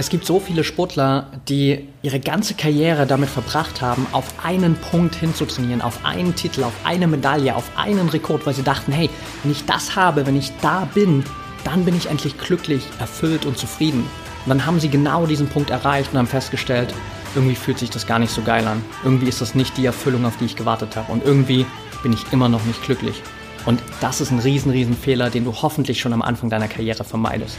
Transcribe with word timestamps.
Es 0.00 0.08
gibt 0.08 0.24
so 0.24 0.40
viele 0.40 0.64
Sportler, 0.64 1.26
die 1.46 1.86
ihre 2.00 2.20
ganze 2.20 2.54
Karriere 2.54 3.06
damit 3.06 3.28
verbracht 3.28 3.82
haben, 3.82 4.06
auf 4.12 4.24
einen 4.42 4.74
Punkt 4.76 5.14
hinzutrainieren, 5.14 5.82
auf 5.82 6.06
einen 6.06 6.34
Titel, 6.34 6.64
auf 6.64 6.72
eine 6.84 7.06
Medaille, 7.06 7.54
auf 7.54 7.70
einen 7.76 8.08
Rekord, 8.08 8.46
weil 8.46 8.54
sie 8.54 8.62
dachten, 8.62 8.92
hey, 8.92 9.10
wenn 9.42 9.52
ich 9.52 9.66
das 9.66 9.96
habe, 9.96 10.26
wenn 10.26 10.36
ich 10.36 10.52
da 10.62 10.88
bin, 10.94 11.22
dann 11.64 11.84
bin 11.84 11.94
ich 11.94 12.08
endlich 12.08 12.38
glücklich, 12.38 12.82
erfüllt 12.98 13.44
und 13.44 13.58
zufrieden. 13.58 14.06
Und 14.46 14.48
dann 14.48 14.64
haben 14.64 14.80
sie 14.80 14.88
genau 14.88 15.26
diesen 15.26 15.48
Punkt 15.48 15.68
erreicht 15.68 16.12
und 16.12 16.18
haben 16.18 16.26
festgestellt, 16.26 16.94
irgendwie 17.34 17.54
fühlt 17.54 17.78
sich 17.78 17.90
das 17.90 18.06
gar 18.06 18.18
nicht 18.18 18.32
so 18.32 18.40
geil 18.40 18.66
an. 18.66 18.82
Irgendwie 19.04 19.28
ist 19.28 19.42
das 19.42 19.54
nicht 19.54 19.76
die 19.76 19.84
Erfüllung, 19.84 20.24
auf 20.24 20.38
die 20.38 20.46
ich 20.46 20.56
gewartet 20.56 20.96
habe. 20.96 21.12
Und 21.12 21.26
irgendwie 21.26 21.66
bin 22.02 22.14
ich 22.14 22.24
immer 22.32 22.48
noch 22.48 22.64
nicht 22.64 22.82
glücklich. 22.82 23.20
Und 23.66 23.82
das 24.00 24.22
ist 24.22 24.30
ein 24.30 24.38
riesen, 24.38 24.70
riesen 24.72 24.96
Fehler, 24.96 25.28
den 25.28 25.44
du 25.44 25.52
hoffentlich 25.60 26.00
schon 26.00 26.14
am 26.14 26.22
Anfang 26.22 26.48
deiner 26.48 26.68
Karriere 26.68 27.04
vermeidest. 27.04 27.58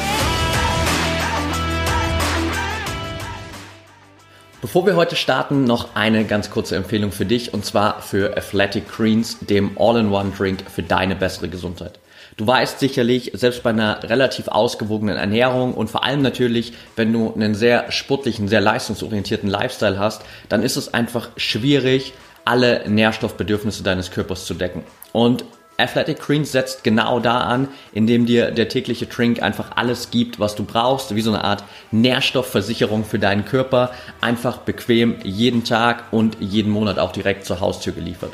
Bevor 4.61 4.85
wir 4.85 4.95
heute 4.95 5.15
starten, 5.15 5.63
noch 5.63 5.95
eine 5.95 6.23
ganz 6.23 6.51
kurze 6.51 6.75
Empfehlung 6.75 7.11
für 7.11 7.25
dich 7.25 7.51
und 7.51 7.65
zwar 7.65 7.99
für 7.99 8.37
Athletic 8.37 8.87
Greens, 8.87 9.39
dem 9.39 9.75
All-in-One-Drink 9.79 10.69
für 10.69 10.83
deine 10.83 11.15
bessere 11.15 11.49
Gesundheit. 11.49 11.97
Du 12.37 12.45
weißt 12.45 12.79
sicherlich, 12.79 13.31
selbst 13.33 13.63
bei 13.63 13.71
einer 13.71 14.03
relativ 14.03 14.49
ausgewogenen 14.49 15.17
Ernährung 15.17 15.73
und 15.73 15.89
vor 15.89 16.03
allem 16.03 16.21
natürlich, 16.21 16.73
wenn 16.95 17.11
du 17.11 17.33
einen 17.33 17.55
sehr 17.55 17.91
sportlichen, 17.91 18.47
sehr 18.47 18.61
leistungsorientierten 18.61 19.49
Lifestyle 19.49 19.97
hast, 19.97 20.21
dann 20.47 20.61
ist 20.61 20.75
es 20.75 20.93
einfach 20.93 21.29
schwierig, 21.37 22.13
alle 22.45 22.87
Nährstoffbedürfnisse 22.87 23.81
deines 23.81 24.11
Körpers 24.11 24.45
zu 24.45 24.53
decken. 24.53 24.83
Und 25.11 25.43
Athletic 25.81 26.19
Greens 26.19 26.51
setzt 26.51 26.83
genau 26.83 27.19
da 27.19 27.39
an, 27.41 27.67
indem 27.93 28.25
dir 28.25 28.51
der 28.51 28.69
tägliche 28.69 29.05
Drink 29.05 29.41
einfach 29.41 29.71
alles 29.75 30.11
gibt, 30.11 30.39
was 30.39 30.55
du 30.55 30.63
brauchst, 30.63 31.15
wie 31.15 31.21
so 31.21 31.31
eine 31.31 31.43
Art 31.43 31.63
Nährstoffversicherung 31.91 33.03
für 33.03 33.19
deinen 33.19 33.45
Körper, 33.45 33.91
einfach 34.21 34.57
bequem 34.57 35.15
jeden 35.23 35.63
Tag 35.63 36.05
und 36.11 36.37
jeden 36.39 36.71
Monat 36.71 36.99
auch 36.99 37.11
direkt 37.11 37.45
zur 37.45 37.59
Haustür 37.59 37.93
geliefert. 37.93 38.33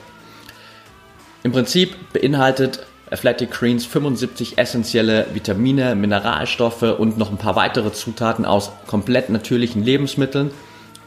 Im 1.44 1.52
Prinzip 1.52 1.96
beinhaltet 2.14 2.86
Athletic 3.10 3.52
Greens 3.52 3.86
75 3.86 4.58
essentielle 4.58 5.28
Vitamine, 5.34 5.96
Mineralstoffe 5.96 6.82
und 6.82 7.18
noch 7.18 7.32
ein 7.32 7.38
paar 7.38 7.56
weitere 7.56 7.94
Zutaten 7.94 8.46
aus 8.46 8.72
komplett 8.86 9.30
natürlichen 9.30 9.84
Lebensmitteln 9.84 10.52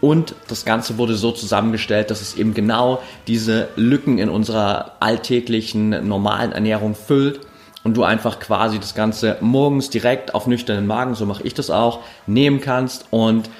und 0.00 0.34
das 0.48 0.64
Ganze 0.64 0.98
wurde 0.98 1.14
so 1.14 1.32
zusammengestellt, 1.32 2.10
dass 2.10 2.20
es 2.22 2.36
eben 2.36 2.54
genau 2.54 3.02
diese 3.26 3.68
Lücken 3.76 4.18
in 4.18 4.28
unserer 4.28 4.92
alltäglichen, 5.00 6.06
normalen 6.08 6.52
Ernährung 6.52 6.94
füllt 6.94 7.40
und 7.84 7.96
du 7.96 8.04
einfach 8.04 8.40
quasi 8.40 8.78
das 8.78 8.94
Ganze 8.94 9.36
morgens 9.40 9.90
direkt 9.90 10.34
auf 10.34 10.46
nüchternen 10.46 10.86
Magen, 10.86 11.14
so 11.14 11.26
mache 11.26 11.42
ich 11.42 11.54
das 11.54 11.70
auch, 11.70 12.00
nehmen 12.26 12.60
kannst 12.60 13.06
und 13.10 13.50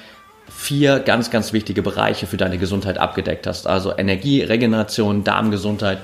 vier 0.49 0.99
ganz, 0.99 1.31
ganz 1.31 1.53
wichtige 1.53 1.81
Bereiche 1.81 2.27
für 2.27 2.37
deine 2.37 2.57
Gesundheit 2.57 2.97
abgedeckt 2.97 3.47
hast. 3.47 3.67
Also 3.67 3.97
Energie, 3.97 4.41
Regeneration, 4.41 5.23
Darmgesundheit 5.23 5.99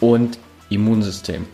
und 0.00 0.38
Immunsystem. 0.70 1.46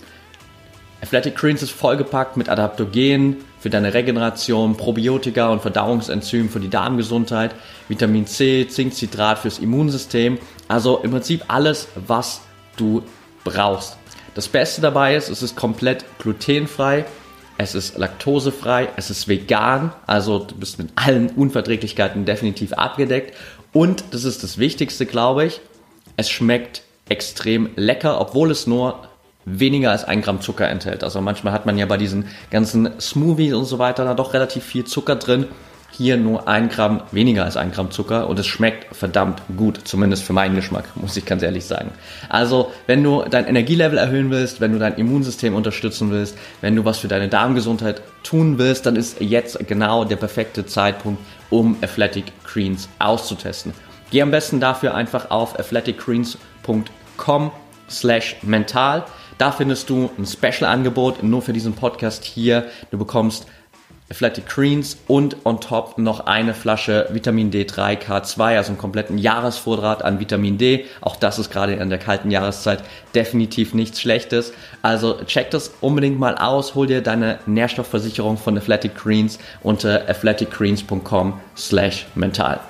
Athletic 1.05 1.37
Greens 1.37 1.63
ist 1.63 1.73
vollgepackt 1.73 2.39
mit 2.39 2.49
Adaptogenen 2.49 3.45
für 3.61 3.69
deine 3.69 3.93
Regeneration, 3.93 4.75
Probiotika 4.75 5.51
und 5.51 5.61
Verdauungsenzym 5.61 6.49
für 6.49 6.61
die 6.61 6.71
Darmgesundheit, 6.71 7.55
Vitamin 7.89 8.27
C, 8.27 8.67
Zinkcitrat 8.67 9.39
fürs 9.39 9.59
Immunsystem. 9.59 10.39
Also 10.67 11.01
im 11.03 11.11
Prinzip 11.11 11.45
alles, 11.49 11.89
was 12.07 12.41
du 12.79 13.03
brauchst. 13.45 13.99
Das 14.35 14.49
Beste 14.49 14.81
dabei 14.81 15.15
ist, 15.15 15.29
es 15.29 15.43
ist 15.43 15.57
komplett 15.57 16.07
glutenfrei, 16.21 17.05
es 17.59 17.75
ist 17.75 17.99
laktosefrei, 17.99 18.89
es 18.97 19.11
ist 19.11 19.29
vegan, 19.29 19.93
also 20.07 20.39
du 20.39 20.55
bist 20.55 20.79
mit 20.79 20.89
allen 20.95 21.29
Unverträglichkeiten 21.29 22.25
definitiv 22.25 22.73
abgedeckt. 22.73 23.37
Und 23.75 24.05
das 24.13 24.25
ist 24.25 24.43
das 24.43 24.57
Wichtigste, 24.57 25.05
glaube 25.05 25.45
ich, 25.45 25.61
es 26.17 26.31
schmeckt 26.31 26.81
extrem 27.11 27.69
lecker, 27.77 28.23
obwohl 28.23 28.51
es 28.51 28.67
nur 28.67 29.07
weniger 29.45 29.91
als 29.91 30.05
ein 30.05 30.23
Gramm 30.23 30.41
Zucker 30.41 30.69
enthält. 30.69 31.05
Also 31.05 31.21
manchmal 31.21 31.53
hat 31.53 31.67
man 31.67 31.79
ja 31.79 31.87
bei 31.87 31.97
diesen 31.97 32.27
ganzen 32.51 33.01
Smoothies 33.01 33.55
und 33.55 33.65
so 33.65 33.79
weiter 33.79 34.05
da 34.05 34.15
doch 34.15 34.35
relativ 34.35 34.65
viel 34.65 34.85
Zucker 34.85 35.17
drin. 35.17 35.47
Hier 35.91 36.17
nur 36.17 36.49
ein 36.49 36.71
Gramm 36.71 37.03
weniger 37.13 37.45
als 37.45 37.57
ein 37.57 37.71
Gramm 37.71 37.93
Zucker 37.93 38.29
und 38.29 38.37
es 38.37 38.49
schmeckt 38.49 38.97
verdammt 38.97 39.43
gut, 39.57 39.79
zumindest 39.85 40.25
für 40.25 40.33
meinen 40.33 40.57
Geschmack, 40.57 40.87
muss 40.97 41.17
ich 41.17 41.25
ganz 41.25 41.45
ehrlich 41.45 41.67
sagen. 41.67 41.93
Also, 42.29 42.73
wenn 42.89 43.05
du 43.05 43.23
dein 43.31 43.47
Energielevel 43.47 43.97
erhöhen 43.97 44.31
willst, 44.31 44.61
wenn 44.61 44.73
du 44.73 44.81
dein 44.81 44.95
Immunsystem 44.95 45.55
unterstützen 45.55 46.11
willst, 46.11 46.37
wenn 46.63 46.75
du 46.75 46.85
was 46.85 46.99
für 46.99 47.07
deine 47.07 47.29
Darmgesundheit 47.29 48.03
tun 48.25 48.59
willst, 48.59 48.87
dann 48.87 48.97
ist 48.97 49.21
jetzt 49.21 49.69
genau 49.69 50.05
der 50.05 50.17
perfekte 50.17 50.67
Zeitpunkt, 50.67 51.23
um 51.49 51.77
Athletic 51.81 52.25
Greens 52.45 52.89
auszutesten. 52.99 53.73
Geh 54.11 54.21
am 54.23 54.33
besten 54.33 54.59
dafür 54.59 54.95
einfach 54.95 55.31
auf 55.31 55.59
athleticgreens.com 55.59 57.53
slash 57.89 58.37
mental. 58.43 59.05
Da 59.39 59.51
findest 59.51 59.91
du 59.91 60.11
ein 60.17 60.27
Special-Angebot 60.27 61.23
nur 61.23 61.43
für 61.43 61.53
diesen 61.53 61.75
Podcast 61.75 62.25
hier. 62.25 62.67
Du 62.91 62.99
bekommst 62.99 63.47
Athletic 64.11 64.47
Greens 64.47 64.99
und 65.09 65.37
on 65.45 65.61
top 65.61 65.99
noch 65.99 66.21
eine 66.27 66.53
Flasche 66.53 67.09
Vitamin 67.11 67.51
D3 67.51 67.99
K2, 67.99 68.57
also 68.57 68.69
einen 68.69 68.79
kompletten 68.79 69.17
Jahresvorrat 69.17 70.05
an 70.05 70.21
Vitamin 70.21 70.59
D. 70.59 70.85
Auch 71.01 71.17
das 71.17 71.39
ist 71.39 71.51
gerade 71.51 71.75
in 71.75 71.89
der 71.89 71.99
kalten 71.99 72.31
Jahreszeit 72.31 72.85
definitiv 73.15 73.73
nichts 73.73 74.01
Schlechtes. 74.01 74.53
Also 74.83 75.23
check 75.25 75.51
das 75.51 75.73
unbedingt 75.81 76.19
mal 76.19 76.37
aus, 76.37 76.75
hol 76.75 76.87
dir 76.87 77.01
deine 77.01 77.39
Nährstoffversicherung 77.47 78.37
von 78.37 78.59
Athletic 78.59 78.95
Greens 78.95 79.39
unter 79.63 80.09
athleticgreens.com 80.09 81.41
slash 81.57 82.07
mental. 82.15 82.61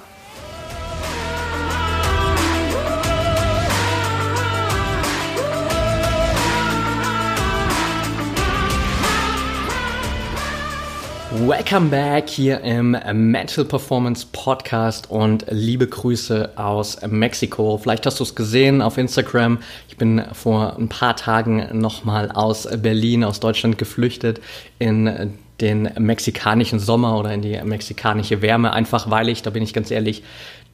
Welcome 11.46 11.90
back 11.90 12.30
hier 12.30 12.62
im 12.62 12.96
Mental 13.12 13.66
Performance 13.66 14.26
Podcast 14.32 15.10
und 15.10 15.44
liebe 15.50 15.86
Grüße 15.86 16.52
aus 16.56 17.02
Mexiko. 17.06 17.76
Vielleicht 17.76 18.06
hast 18.06 18.18
du 18.18 18.24
es 18.24 18.34
gesehen 18.34 18.80
auf 18.80 18.96
Instagram. 18.96 19.58
Ich 19.86 19.98
bin 19.98 20.22
vor 20.32 20.78
ein 20.78 20.88
paar 20.88 21.16
Tagen 21.16 21.78
nochmal 21.78 22.30
aus 22.30 22.66
Berlin, 22.78 23.24
aus 23.24 23.40
Deutschland 23.40 23.76
geflüchtet 23.76 24.40
in 24.78 25.34
den 25.60 25.90
mexikanischen 25.98 26.78
Sommer 26.78 27.18
oder 27.18 27.34
in 27.34 27.42
die 27.42 27.60
mexikanische 27.62 28.40
Wärme, 28.40 28.72
einfach 28.72 29.10
weil 29.10 29.28
ich, 29.28 29.42
da 29.42 29.50
bin 29.50 29.62
ich 29.62 29.74
ganz 29.74 29.90
ehrlich, 29.90 30.22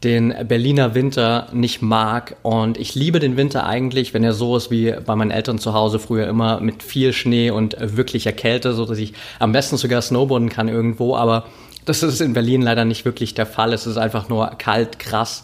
den 0.04 0.34
Berliner 0.48 0.94
Winter 0.94 1.48
nicht 1.52 1.82
mag. 1.82 2.36
Und 2.42 2.78
ich 2.78 2.94
liebe 2.94 3.18
den 3.18 3.36
Winter 3.36 3.66
eigentlich, 3.66 4.14
wenn 4.14 4.24
er 4.24 4.32
so 4.32 4.56
ist 4.56 4.70
wie 4.70 4.94
bei 5.04 5.14
meinen 5.14 5.30
Eltern 5.30 5.58
zu 5.58 5.74
Hause 5.74 5.98
früher 5.98 6.26
immer 6.26 6.60
mit 6.60 6.82
viel 6.82 7.12
Schnee 7.12 7.50
und 7.50 7.76
wirklicher 7.78 8.32
Kälte, 8.32 8.72
so 8.72 8.86
dass 8.86 8.98
ich 8.98 9.12
am 9.38 9.52
besten 9.52 9.76
sogar 9.76 10.00
snowboarden 10.00 10.48
kann 10.48 10.68
irgendwo. 10.68 11.16
Aber 11.16 11.44
das 11.84 12.02
ist 12.02 12.20
in 12.20 12.32
Berlin 12.32 12.62
leider 12.62 12.84
nicht 12.84 13.04
wirklich 13.04 13.34
der 13.34 13.46
Fall. 13.46 13.72
Es 13.72 13.86
ist 13.86 13.98
einfach 13.98 14.28
nur 14.28 14.46
kalt, 14.58 14.98
krass, 14.98 15.42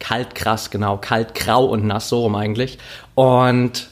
kalt, 0.00 0.34
krass, 0.34 0.70
genau, 0.70 0.96
kalt, 0.96 1.34
grau 1.34 1.64
und 1.64 1.86
nass, 1.86 2.08
so 2.08 2.22
rum 2.22 2.34
eigentlich. 2.34 2.78
Und 3.14 3.88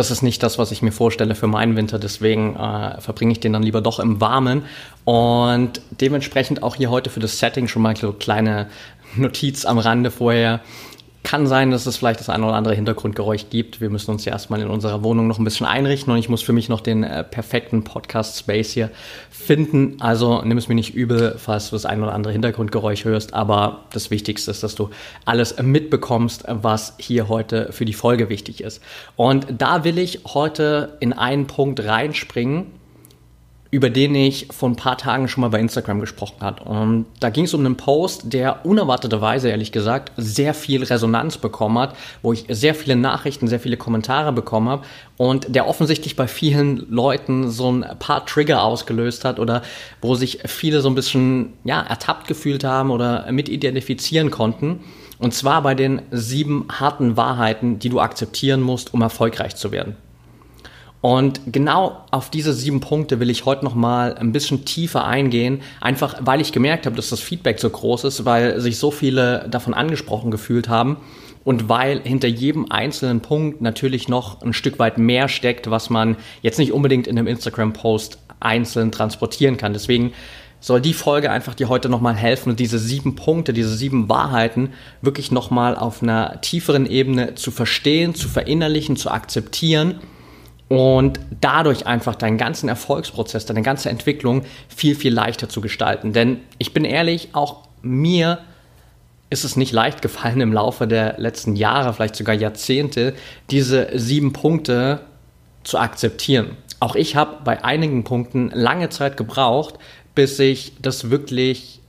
das 0.00 0.10
ist 0.10 0.22
nicht 0.22 0.42
das, 0.42 0.56
was 0.56 0.72
ich 0.72 0.80
mir 0.80 0.92
vorstelle 0.92 1.34
für 1.34 1.46
meinen 1.46 1.76
Winter. 1.76 1.98
Deswegen 1.98 2.56
äh, 2.56 2.98
verbringe 3.02 3.32
ich 3.32 3.40
den 3.40 3.52
dann 3.52 3.62
lieber 3.62 3.82
doch 3.82 4.00
im 4.00 4.18
Warmen. 4.18 4.62
Und 5.04 5.82
dementsprechend 5.90 6.62
auch 6.62 6.76
hier 6.76 6.90
heute 6.90 7.10
für 7.10 7.20
das 7.20 7.38
Setting 7.38 7.68
schon 7.68 7.82
mal 7.82 7.94
so 7.94 8.14
kleine 8.14 8.68
Notiz 9.16 9.66
am 9.66 9.78
Rande 9.78 10.10
vorher. 10.10 10.60
Kann 11.22 11.46
sein, 11.46 11.70
dass 11.70 11.84
es 11.84 11.98
vielleicht 11.98 12.20
das 12.20 12.30
eine 12.30 12.46
oder 12.46 12.54
andere 12.54 12.74
Hintergrundgeräusch 12.74 13.50
gibt. 13.50 13.80
Wir 13.80 13.90
müssen 13.90 14.10
uns 14.10 14.24
ja 14.24 14.32
erstmal 14.32 14.62
in 14.62 14.68
unserer 14.68 15.02
Wohnung 15.02 15.28
noch 15.28 15.38
ein 15.38 15.44
bisschen 15.44 15.66
einrichten 15.66 16.10
und 16.12 16.18
ich 16.18 16.30
muss 16.30 16.40
für 16.40 16.54
mich 16.54 16.70
noch 16.70 16.80
den 16.80 17.04
äh, 17.04 17.22
perfekten 17.22 17.84
Podcast-Space 17.84 18.72
hier 18.72 18.90
finden. 19.30 19.96
Also 20.00 20.40
nimm 20.42 20.56
es 20.56 20.68
mir 20.68 20.74
nicht 20.74 20.94
übel, 20.94 21.34
falls 21.36 21.68
du 21.68 21.76
das 21.76 21.84
eine 21.84 22.04
oder 22.04 22.14
andere 22.14 22.32
Hintergrundgeräusch 22.32 23.04
hörst, 23.04 23.34
aber 23.34 23.84
das 23.92 24.10
Wichtigste 24.10 24.50
ist, 24.50 24.62
dass 24.62 24.74
du 24.74 24.88
alles 25.26 25.60
mitbekommst, 25.60 26.44
was 26.48 26.94
hier 26.98 27.28
heute 27.28 27.70
für 27.70 27.84
die 27.84 27.92
Folge 27.92 28.30
wichtig 28.30 28.62
ist. 28.62 28.82
Und 29.16 29.46
da 29.58 29.84
will 29.84 29.98
ich 29.98 30.20
heute 30.26 30.96
in 31.00 31.12
einen 31.12 31.46
Punkt 31.46 31.84
reinspringen, 31.84 32.79
über 33.70 33.88
den 33.88 34.14
ich 34.16 34.48
vor 34.50 34.68
ein 34.68 34.76
paar 34.76 34.98
Tagen 34.98 35.28
schon 35.28 35.42
mal 35.42 35.48
bei 35.48 35.60
Instagram 35.60 36.00
gesprochen 36.00 36.40
habe. 36.40 36.64
Und 36.64 37.06
da 37.20 37.30
ging 37.30 37.44
es 37.44 37.54
um 37.54 37.64
einen 37.64 37.76
Post, 37.76 38.32
der 38.32 38.66
unerwarteterweise, 38.66 39.48
ehrlich 39.48 39.70
gesagt, 39.70 40.12
sehr 40.16 40.54
viel 40.54 40.82
Resonanz 40.82 41.38
bekommen 41.38 41.78
hat, 41.78 41.94
wo 42.22 42.32
ich 42.32 42.46
sehr 42.48 42.74
viele 42.74 42.96
Nachrichten, 42.96 43.46
sehr 43.46 43.60
viele 43.60 43.76
Kommentare 43.76 44.32
bekommen 44.32 44.68
habe 44.68 44.82
und 45.16 45.54
der 45.54 45.68
offensichtlich 45.68 46.16
bei 46.16 46.26
vielen 46.26 46.90
Leuten 46.90 47.48
so 47.48 47.70
ein 47.70 47.84
paar 48.00 48.26
Trigger 48.26 48.64
ausgelöst 48.64 49.24
hat 49.24 49.38
oder 49.38 49.62
wo 50.02 50.16
sich 50.16 50.40
viele 50.46 50.80
so 50.80 50.88
ein 50.88 50.96
bisschen 50.96 51.52
ja, 51.62 51.80
ertappt 51.80 52.26
gefühlt 52.26 52.64
haben 52.64 52.90
oder 52.90 53.30
mit 53.30 53.48
identifizieren 53.48 54.32
konnten. 54.32 54.80
Und 55.18 55.32
zwar 55.34 55.62
bei 55.62 55.74
den 55.74 56.02
sieben 56.10 56.66
harten 56.72 57.16
Wahrheiten, 57.16 57.78
die 57.78 57.90
du 57.90 58.00
akzeptieren 58.00 58.62
musst, 58.62 58.94
um 58.94 59.02
erfolgreich 59.02 59.54
zu 59.54 59.70
werden. 59.70 59.96
Und 61.00 61.40
genau 61.46 62.04
auf 62.10 62.30
diese 62.30 62.52
sieben 62.52 62.80
Punkte 62.80 63.20
will 63.20 63.30
ich 63.30 63.46
heute 63.46 63.64
nochmal 63.64 64.16
ein 64.18 64.32
bisschen 64.32 64.66
tiefer 64.66 65.04
eingehen, 65.06 65.62
einfach 65.80 66.16
weil 66.20 66.42
ich 66.42 66.52
gemerkt 66.52 66.84
habe, 66.84 66.96
dass 66.96 67.08
das 67.08 67.20
Feedback 67.20 67.58
so 67.58 67.70
groß 67.70 68.04
ist, 68.04 68.24
weil 68.26 68.60
sich 68.60 68.78
so 68.78 68.90
viele 68.90 69.48
davon 69.48 69.72
angesprochen 69.72 70.30
gefühlt 70.30 70.68
haben 70.68 70.98
und 71.42 71.70
weil 71.70 72.02
hinter 72.02 72.28
jedem 72.28 72.70
einzelnen 72.70 73.20
Punkt 73.20 73.62
natürlich 73.62 74.08
noch 74.08 74.42
ein 74.42 74.52
Stück 74.52 74.78
weit 74.78 74.98
mehr 74.98 75.28
steckt, 75.28 75.70
was 75.70 75.88
man 75.88 76.16
jetzt 76.42 76.58
nicht 76.58 76.72
unbedingt 76.72 77.06
in 77.06 77.18
einem 77.18 77.28
Instagram-Post 77.28 78.18
einzeln 78.38 78.92
transportieren 78.92 79.56
kann. 79.56 79.72
Deswegen 79.72 80.12
soll 80.60 80.82
die 80.82 80.92
Folge 80.92 81.30
einfach 81.30 81.54
dir 81.54 81.70
heute 81.70 81.88
nochmal 81.88 82.14
helfen, 82.14 82.56
diese 82.56 82.78
sieben 82.78 83.16
Punkte, 83.16 83.54
diese 83.54 83.74
sieben 83.74 84.10
Wahrheiten 84.10 84.74
wirklich 85.00 85.30
nochmal 85.30 85.76
auf 85.76 86.02
einer 86.02 86.42
tieferen 86.42 86.84
Ebene 86.84 87.36
zu 87.36 87.50
verstehen, 87.50 88.14
zu 88.14 88.28
verinnerlichen, 88.28 88.96
zu 88.96 89.10
akzeptieren 89.10 89.98
und 90.70 91.18
dadurch 91.40 91.88
einfach 91.88 92.14
deinen 92.14 92.38
ganzen 92.38 92.68
Erfolgsprozess, 92.68 93.44
deine 93.44 93.62
ganze 93.62 93.90
Entwicklung 93.90 94.44
viel, 94.68 94.94
viel 94.94 95.12
leichter 95.12 95.48
zu 95.48 95.60
gestalten. 95.60 96.12
Denn 96.12 96.38
ich 96.58 96.72
bin 96.72 96.84
ehrlich, 96.84 97.30
auch 97.32 97.64
mir 97.82 98.38
ist 99.30 99.42
es 99.42 99.56
nicht 99.56 99.72
leicht 99.72 100.00
gefallen 100.00 100.40
im 100.40 100.52
Laufe 100.52 100.86
der 100.86 101.18
letzten 101.18 101.56
Jahre, 101.56 101.92
vielleicht 101.92 102.14
sogar 102.14 102.36
Jahrzehnte, 102.36 103.14
diese 103.50 103.88
sieben 103.98 104.32
Punkte 104.32 105.00
zu 105.64 105.76
akzeptieren. 105.76 106.56
Auch 106.78 106.94
ich 106.94 107.16
habe 107.16 107.38
bei 107.42 107.64
einigen 107.64 108.04
Punkten 108.04 108.52
lange 108.54 108.90
Zeit 108.90 109.16
gebraucht, 109.16 109.74
bis 110.14 110.38
ich 110.38 110.74
das 110.80 111.10
wirklich 111.10 111.80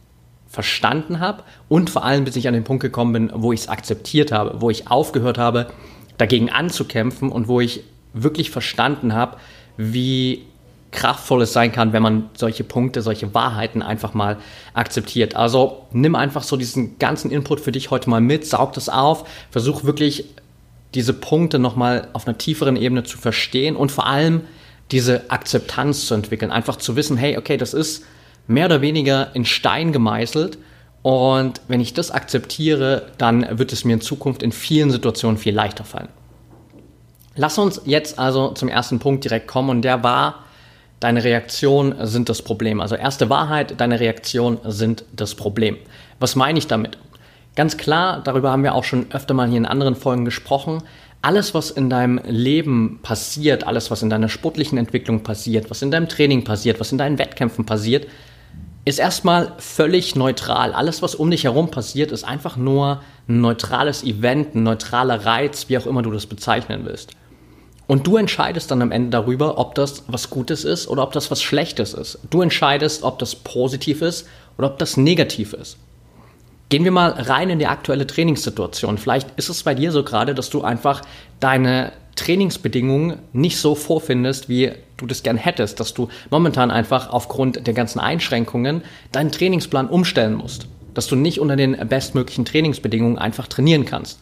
verstanden 0.47 1.19
habe 1.19 1.43
und 1.69 1.91
vor 1.91 2.03
allem 2.03 2.25
bis 2.25 2.35
ich 2.35 2.47
an 2.47 2.55
den 2.55 2.63
Punkt 2.63 2.81
gekommen 2.81 3.13
bin, 3.13 3.31
wo 3.35 3.53
ich 3.53 3.59
es 3.59 3.67
akzeptiert 3.69 4.31
habe, 4.31 4.59
wo 4.59 4.71
ich 4.71 4.89
aufgehört 4.89 5.37
habe, 5.37 5.67
dagegen 6.17 6.49
anzukämpfen 6.49 7.31
und 7.31 7.47
wo 7.47 7.61
ich 7.61 7.83
wirklich 8.13 8.51
verstanden 8.51 9.13
habe, 9.13 9.37
wie 9.77 10.43
kraftvoll 10.91 11.41
es 11.43 11.53
sein 11.53 11.71
kann, 11.71 11.93
wenn 11.93 12.03
man 12.03 12.29
solche 12.37 12.63
Punkte, 12.63 13.01
solche 13.01 13.33
Wahrheiten 13.33 13.81
einfach 13.81 14.13
mal 14.13 14.37
akzeptiert. 14.73 15.35
Also 15.35 15.85
nimm 15.91 16.15
einfach 16.15 16.43
so 16.43 16.57
diesen 16.57 16.99
ganzen 16.99 17.31
Input 17.31 17.61
für 17.61 17.71
dich 17.71 17.91
heute 17.91 18.09
mal 18.09 18.21
mit, 18.21 18.45
saug 18.45 18.73
das 18.73 18.89
auf, 18.89 19.27
versuch 19.49 19.85
wirklich 19.85 20.25
diese 20.93 21.13
Punkte 21.13 21.59
nochmal 21.59 22.09
auf 22.11 22.27
einer 22.27 22.37
tieferen 22.37 22.75
Ebene 22.75 23.03
zu 23.03 23.17
verstehen 23.17 23.77
und 23.77 23.91
vor 23.91 24.05
allem 24.05 24.41
diese 24.91 25.31
Akzeptanz 25.31 26.05
zu 26.05 26.13
entwickeln. 26.13 26.51
Einfach 26.51 26.75
zu 26.75 26.97
wissen, 26.97 27.15
hey, 27.15 27.37
okay, 27.37 27.55
das 27.55 27.73
ist 27.73 28.03
mehr 28.47 28.65
oder 28.65 28.81
weniger 28.81 29.33
in 29.33 29.45
Stein 29.45 29.93
gemeißelt 29.93 30.57
und 31.01 31.61
wenn 31.69 31.79
ich 31.79 31.93
das 31.93 32.11
akzeptiere, 32.11 33.07
dann 33.17 33.57
wird 33.57 33.71
es 33.71 33.85
mir 33.85 33.93
in 33.93 34.01
Zukunft 34.01 34.43
in 34.43 34.51
vielen 34.51 34.91
Situationen 34.91 35.37
viel 35.37 35.55
leichter 35.55 35.85
fallen. 35.85 36.09
Lass 37.35 37.57
uns 37.57 37.81
jetzt 37.85 38.19
also 38.19 38.49
zum 38.49 38.67
ersten 38.67 38.99
Punkt 38.99 39.23
direkt 39.23 39.47
kommen 39.47 39.69
und 39.69 39.81
der 39.83 40.03
war, 40.03 40.43
deine 40.99 41.23
Reaktionen 41.23 41.95
sind 42.05 42.29
das 42.29 42.41
Problem. 42.41 42.81
Also 42.81 42.95
erste 42.95 43.29
Wahrheit, 43.29 43.79
deine 43.79 43.99
Reaktionen 43.99 44.59
sind 44.65 45.05
das 45.13 45.35
Problem. 45.35 45.77
Was 46.19 46.35
meine 46.35 46.59
ich 46.59 46.67
damit? 46.67 46.97
Ganz 47.55 47.77
klar, 47.77 48.21
darüber 48.23 48.51
haben 48.51 48.63
wir 48.63 48.75
auch 48.75 48.83
schon 48.83 49.11
öfter 49.11 49.33
mal 49.33 49.47
hier 49.47 49.57
in 49.57 49.65
anderen 49.65 49.95
Folgen 49.95 50.25
gesprochen. 50.25 50.83
Alles, 51.21 51.53
was 51.53 51.71
in 51.71 51.89
deinem 51.89 52.19
Leben 52.25 52.99
passiert, 53.01 53.65
alles, 53.65 53.91
was 53.91 54.01
in 54.01 54.09
deiner 54.09 54.29
sportlichen 54.29 54.77
Entwicklung 54.77 55.23
passiert, 55.23 55.69
was 55.69 55.81
in 55.81 55.91
deinem 55.91 56.07
Training 56.09 56.43
passiert, 56.43 56.79
was 56.79 56.91
in 56.91 56.97
deinen 56.97 57.17
Wettkämpfen 57.17 57.65
passiert, 57.65 58.07
ist 58.85 58.99
erstmal 58.99 59.53
völlig 59.57 60.15
neutral. 60.15 60.73
Alles, 60.73 61.01
was 61.01 61.13
um 61.13 61.29
dich 61.29 61.43
herum 61.43 61.69
passiert, 61.69 62.11
ist 62.11 62.23
einfach 62.23 62.57
nur 62.57 63.01
ein 63.31 63.41
neutrales 63.41 64.03
Event, 64.03 64.55
ein 64.55 64.63
neutraler 64.63 65.25
Reiz, 65.25 65.69
wie 65.69 65.77
auch 65.77 65.85
immer 65.85 66.01
du 66.01 66.11
das 66.11 66.25
bezeichnen 66.25 66.81
willst. 66.83 67.11
Und 67.87 68.07
du 68.07 68.17
entscheidest 68.17 68.71
dann 68.71 68.81
am 68.81 68.91
Ende 68.91 69.09
darüber, 69.09 69.57
ob 69.57 69.75
das 69.75 70.03
was 70.07 70.29
Gutes 70.29 70.63
ist 70.63 70.87
oder 70.87 71.03
ob 71.03 71.11
das 71.11 71.31
was 71.31 71.41
Schlechtes 71.41 71.93
ist. 71.93 72.19
Du 72.29 72.41
entscheidest, 72.41 73.03
ob 73.03 73.19
das 73.19 73.35
positiv 73.35 74.01
ist 74.01 74.27
oder 74.57 74.67
ob 74.67 74.79
das 74.79 74.95
negativ 74.95 75.53
ist. 75.53 75.77
Gehen 76.69 76.85
wir 76.85 76.91
mal 76.91 77.09
rein 77.11 77.49
in 77.49 77.59
die 77.59 77.67
aktuelle 77.67 78.07
Trainingssituation. 78.07 78.97
Vielleicht 78.97 79.31
ist 79.35 79.49
es 79.49 79.63
bei 79.63 79.75
dir 79.75 79.91
so 79.91 80.03
gerade, 80.03 80.33
dass 80.33 80.49
du 80.49 80.61
einfach 80.61 81.01
deine 81.41 81.91
Trainingsbedingungen 82.15 83.19
nicht 83.33 83.57
so 83.57 83.75
vorfindest, 83.75 84.47
wie 84.47 84.71
du 84.95 85.05
das 85.05 85.23
gern 85.23 85.37
hättest, 85.37 85.81
dass 85.81 85.93
du 85.93 86.07
momentan 86.29 86.71
einfach 86.71 87.09
aufgrund 87.09 87.67
der 87.67 87.73
ganzen 87.73 87.99
Einschränkungen 87.99 88.83
deinen 89.11 89.33
Trainingsplan 89.33 89.89
umstellen 89.89 90.35
musst, 90.35 90.67
dass 90.93 91.07
du 91.07 91.15
nicht 91.15 91.39
unter 91.39 91.55
den 91.55 91.77
bestmöglichen 91.87 92.45
Trainingsbedingungen 92.45 93.17
einfach 93.17 93.47
trainieren 93.47 93.85
kannst. 93.85 94.19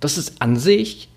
Das 0.00 0.18
ist 0.18 0.42
an 0.42 0.56
sich 0.56 1.08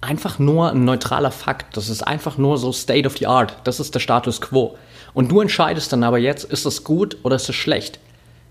einfach 0.00 0.38
nur 0.38 0.70
ein 0.70 0.84
neutraler 0.84 1.30
Fakt. 1.30 1.76
Das 1.76 1.88
ist 1.88 2.02
einfach 2.02 2.38
nur 2.38 2.58
so 2.58 2.72
State 2.72 3.06
of 3.06 3.18
the 3.18 3.26
Art. 3.26 3.56
Das 3.64 3.80
ist 3.80 3.94
der 3.94 4.00
Status 4.00 4.40
quo. 4.40 4.76
Und 5.12 5.30
du 5.30 5.40
entscheidest 5.40 5.92
dann 5.92 6.04
aber 6.04 6.18
jetzt, 6.18 6.44
ist 6.44 6.66
das 6.66 6.84
gut 6.84 7.18
oder 7.22 7.36
ist 7.36 7.48
es 7.48 7.56
schlecht? 7.56 7.98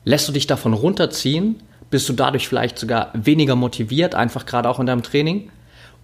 Lässt 0.04 0.28
du 0.28 0.32
dich 0.32 0.48
davon 0.48 0.74
runterziehen? 0.74 1.62
Bist 1.90 2.08
du 2.08 2.14
dadurch 2.14 2.48
vielleicht 2.48 2.78
sogar 2.78 3.12
weniger 3.14 3.56
motiviert, 3.56 4.14
einfach 4.14 4.46
gerade 4.46 4.70
auch 4.70 4.80
in 4.80 4.86
deinem 4.86 5.04
Training? 5.04 5.50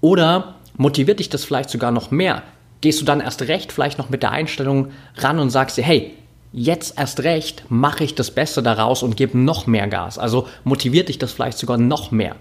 Oder 0.02 0.56
motiviert 0.76 1.20
dich 1.20 1.30
das 1.30 1.46
vielleicht 1.46 1.70
sogar 1.70 1.92
noch 1.92 2.12
mehr? 2.12 2.44
Gehst 2.82 3.02
du 3.02 3.06
dann 3.06 3.22
erst 3.22 3.44
recht 3.44 3.72
vielleicht 3.72 3.98
noch 3.98 4.10
mit 4.10 4.24
der 4.24 4.32
Einstellung 4.32 4.92
ran 5.18 5.40
und 5.40 5.50
sagst 5.50 5.78
dir, 5.78 5.84
hey, 5.84 6.14
jetzt 6.56 6.98
erst 6.98 7.24
recht 7.24 7.66
mache 7.68 8.06
ich 8.06 8.16
das 8.16 8.32
Beste 8.32 8.64
daraus 8.64 9.04
und 9.04 9.18
gebe 9.18 9.38
noch 9.38 9.68
mehr 9.68 9.88
Gas. 9.88 10.18
Also 10.18 10.48
motiviert 10.64 11.10
dich 11.10 11.20
das 11.20 11.34
vielleicht 11.34 11.58
sogar 11.58 11.78
noch 11.78 12.12
mehr. 12.12 12.38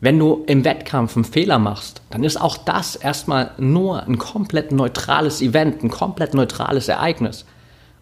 Wenn 0.00 0.20
du 0.20 0.44
im 0.46 0.64
Wettkampf 0.64 1.16
einen 1.16 1.24
Fehler 1.24 1.58
machst, 1.58 2.00
dann 2.10 2.22
ist 2.22 2.40
auch 2.40 2.56
das 2.56 2.94
erstmal 2.94 3.50
nur 3.58 4.04
ein 4.04 4.18
komplett 4.18 4.70
neutrales 4.70 5.42
Event, 5.42 5.82
ein 5.82 5.90
komplett 5.90 6.34
neutrales 6.34 6.86
Ereignis. 6.86 7.44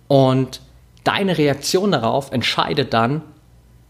Und 0.06 0.60
deine 1.02 1.38
Reaktion 1.38 1.92
darauf 1.92 2.30
entscheidet 2.30 2.92
dann, 2.92 3.22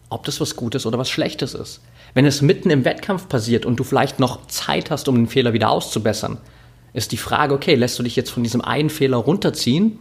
ob 0.08 0.24
das 0.24 0.40
was 0.40 0.54
Gutes 0.54 0.86
oder 0.86 0.98
was 0.98 1.10
Schlechtes 1.10 1.54
ist. 1.54 1.80
Wenn 2.14 2.24
es 2.24 2.40
mitten 2.40 2.70
im 2.70 2.84
Wettkampf 2.84 3.28
passiert 3.28 3.66
und 3.66 3.80
du 3.80 3.82
vielleicht 3.82 4.20
noch 4.20 4.46
Zeit 4.46 4.92
hast, 4.92 5.08
um 5.08 5.16
den 5.16 5.26
Fehler 5.26 5.52
wieder 5.52 5.70
auszubessern, 5.70 6.38
ist 6.92 7.10
die 7.10 7.16
Frage, 7.16 7.52
okay, 7.52 7.74
lässt 7.74 7.98
du 7.98 8.04
dich 8.04 8.14
jetzt 8.14 8.30
von 8.30 8.44
diesem 8.44 8.60
einen 8.60 8.90
Fehler 8.90 9.16
runterziehen 9.16 9.98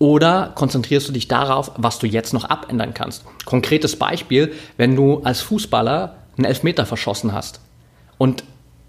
oder 0.00 0.52
konzentrierst 0.54 1.06
du 1.08 1.12
dich 1.12 1.28
darauf, 1.28 1.72
was 1.76 1.98
du 1.98 2.06
jetzt 2.06 2.32
noch 2.32 2.46
abändern 2.46 2.94
kannst? 2.94 3.22
Konkretes 3.44 3.96
Beispiel, 3.96 4.52
wenn 4.78 4.96
du 4.96 5.20
als 5.22 5.42
Fußballer 5.42 6.16
einen 6.36 6.46
Elfmeter 6.46 6.86
verschossen 6.86 7.34
hast 7.34 7.60
und 8.16 8.42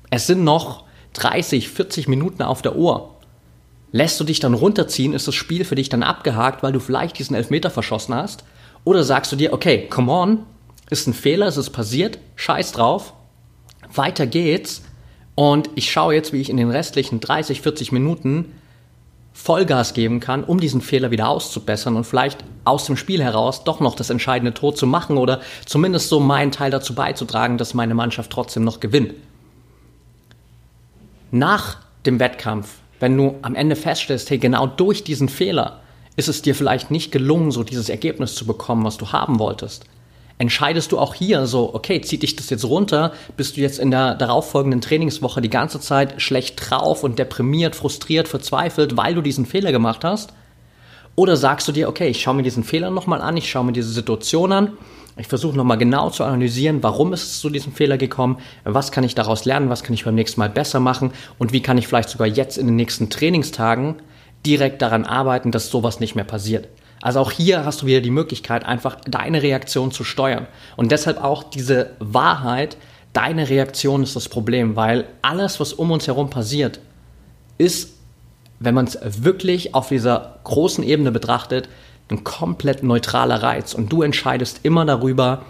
es 0.09 0.25
sind 0.25 0.43
noch 0.43 0.85
30, 1.13 1.69
40 1.69 2.07
Minuten 2.07 2.41
auf 2.41 2.61
der 2.61 2.77
Uhr, 2.77 3.13
lässt 3.91 4.21
du 4.21 4.23
dich 4.23 4.39
dann 4.39 4.53
runterziehen, 4.53 5.13
ist 5.13 5.27
das 5.27 5.35
Spiel 5.35 5.65
für 5.65 5.75
dich 5.75 5.89
dann 5.89 6.01
abgehakt, 6.01 6.63
weil 6.63 6.71
du 6.71 6.79
vielleicht 6.79 7.19
diesen 7.19 7.35
Elfmeter 7.35 7.69
verschossen 7.69 8.15
hast? 8.15 8.45
Oder 8.85 9.03
sagst 9.03 9.33
du 9.33 9.35
dir, 9.35 9.51
okay, 9.51 9.87
come 9.89 10.11
on, 10.13 10.45
ist 10.89 11.07
ein 11.07 11.13
Fehler, 11.13 11.47
es 11.47 11.57
ist 11.57 11.71
passiert, 11.71 12.19
scheiß 12.37 12.71
drauf, 12.71 13.13
weiter 13.93 14.27
geht's 14.27 14.81
und 15.35 15.69
ich 15.75 15.91
schaue 15.91 16.13
jetzt, 16.13 16.31
wie 16.31 16.39
ich 16.39 16.49
in 16.49 16.55
den 16.55 16.71
restlichen 16.71 17.19
30, 17.19 17.59
40 17.59 17.91
Minuten 17.91 18.53
Vollgas 19.33 19.93
geben 19.93 20.19
kann, 20.19 20.43
um 20.43 20.59
diesen 20.59 20.81
Fehler 20.81 21.09
wieder 21.11 21.29
auszubessern 21.29 21.95
und 21.95 22.03
vielleicht 22.03 22.43
aus 22.65 22.85
dem 22.85 22.97
Spiel 22.97 23.23
heraus 23.23 23.63
doch 23.63 23.79
noch 23.79 23.95
das 23.95 24.09
entscheidende 24.09 24.53
Tor 24.53 24.75
zu 24.75 24.85
machen 24.85 25.17
oder 25.17 25.41
zumindest 25.65 26.09
so 26.09 26.19
meinen 26.19 26.51
Teil 26.51 26.69
dazu 26.69 26.93
beizutragen, 26.93 27.57
dass 27.57 27.73
meine 27.73 27.95
Mannschaft 27.95 28.31
trotzdem 28.31 28.63
noch 28.63 28.79
gewinnt. 28.79 29.13
Nach 31.31 31.77
dem 32.05 32.19
Wettkampf, 32.19 32.75
wenn 32.99 33.17
du 33.17 33.35
am 33.41 33.55
Ende 33.55 33.75
feststellst, 33.75 34.29
hey, 34.29 34.37
genau 34.37 34.67
durch 34.67 35.03
diesen 35.03 35.29
Fehler 35.29 35.79
ist 36.17 36.27
es 36.27 36.41
dir 36.41 36.53
vielleicht 36.53 36.91
nicht 36.91 37.11
gelungen, 37.11 37.51
so 37.51 37.63
dieses 37.63 37.89
Ergebnis 37.89 38.35
zu 38.35 38.45
bekommen, 38.45 38.83
was 38.83 38.97
du 38.97 39.11
haben 39.11 39.39
wolltest, 39.39 39.85
entscheidest 40.41 40.91
du 40.91 40.97
auch 40.97 41.13
hier 41.13 41.45
so, 41.45 41.75
okay, 41.75 42.01
zieht 42.01 42.23
dich 42.23 42.35
das 42.35 42.49
jetzt 42.49 42.65
runter, 42.65 43.13
bist 43.37 43.57
du 43.57 43.61
jetzt 43.61 43.77
in 43.77 43.91
der 43.91 44.15
darauffolgenden 44.15 44.81
Trainingswoche 44.81 45.39
die 45.39 45.51
ganze 45.51 45.79
Zeit 45.79 46.19
schlecht 46.19 46.55
drauf 46.57 47.03
und 47.03 47.19
deprimiert, 47.19 47.75
frustriert, 47.75 48.27
verzweifelt, 48.27 48.97
weil 48.97 49.13
du 49.13 49.21
diesen 49.21 49.45
Fehler 49.45 49.71
gemacht 49.71 50.03
hast? 50.03 50.33
Oder 51.15 51.37
sagst 51.37 51.67
du 51.67 51.71
dir, 51.71 51.87
okay, 51.87 52.07
ich 52.07 52.23
schaue 52.23 52.33
mir 52.33 52.41
diesen 52.41 52.63
Fehler 52.63 52.89
nochmal 52.89 53.21
an, 53.21 53.37
ich 53.37 53.51
schaue 53.51 53.65
mir 53.65 53.71
diese 53.71 53.91
Situation 53.91 54.51
an, 54.51 54.71
ich 55.15 55.27
versuche 55.27 55.55
nochmal 55.55 55.77
genau 55.77 56.09
zu 56.09 56.23
analysieren, 56.23 56.81
warum 56.81 57.13
ist 57.13 57.21
es 57.21 57.39
zu 57.39 57.51
diesem 57.51 57.73
Fehler 57.73 57.99
gekommen, 57.99 58.39
was 58.63 58.91
kann 58.91 59.03
ich 59.03 59.13
daraus 59.13 59.45
lernen, 59.45 59.69
was 59.69 59.83
kann 59.83 59.93
ich 59.93 60.05
beim 60.05 60.15
nächsten 60.15 60.39
Mal 60.39 60.49
besser 60.49 60.79
machen 60.79 61.11
und 61.37 61.53
wie 61.53 61.61
kann 61.61 61.77
ich 61.77 61.87
vielleicht 61.87 62.09
sogar 62.09 62.25
jetzt 62.25 62.57
in 62.57 62.65
den 62.65 62.77
nächsten 62.77 63.11
Trainingstagen 63.11 63.97
direkt 64.43 64.81
daran 64.81 65.05
arbeiten, 65.05 65.51
dass 65.51 65.69
sowas 65.69 65.99
nicht 65.99 66.15
mehr 66.15 66.25
passiert. 66.25 66.67
Also 67.01 67.19
auch 67.19 67.31
hier 67.31 67.65
hast 67.65 67.81
du 67.81 67.85
wieder 67.87 68.01
die 68.01 68.11
Möglichkeit, 68.11 68.63
einfach 68.65 68.97
deine 69.01 69.41
Reaktion 69.41 69.91
zu 69.91 70.03
steuern. 70.03 70.47
Und 70.77 70.91
deshalb 70.91 71.21
auch 71.21 71.43
diese 71.43 71.91
Wahrheit, 71.99 72.77
deine 73.13 73.49
Reaktion 73.49 74.03
ist 74.03 74.15
das 74.15 74.29
Problem, 74.29 74.75
weil 74.75 75.05
alles, 75.21 75.59
was 75.59 75.73
um 75.73 75.91
uns 75.91 76.07
herum 76.07 76.29
passiert, 76.29 76.79
ist, 77.57 77.93
wenn 78.59 78.75
man 78.75 78.85
es 78.85 78.99
wirklich 79.23 79.73
auf 79.73 79.89
dieser 79.89 80.39
großen 80.43 80.83
Ebene 80.83 81.11
betrachtet, 81.11 81.67
ein 82.09 82.23
komplett 82.23 82.83
neutraler 82.83 83.41
Reiz. 83.41 83.73
Und 83.73 83.91
du 83.91 84.03
entscheidest 84.03 84.59
immer 84.63 84.85
darüber, 84.85 85.43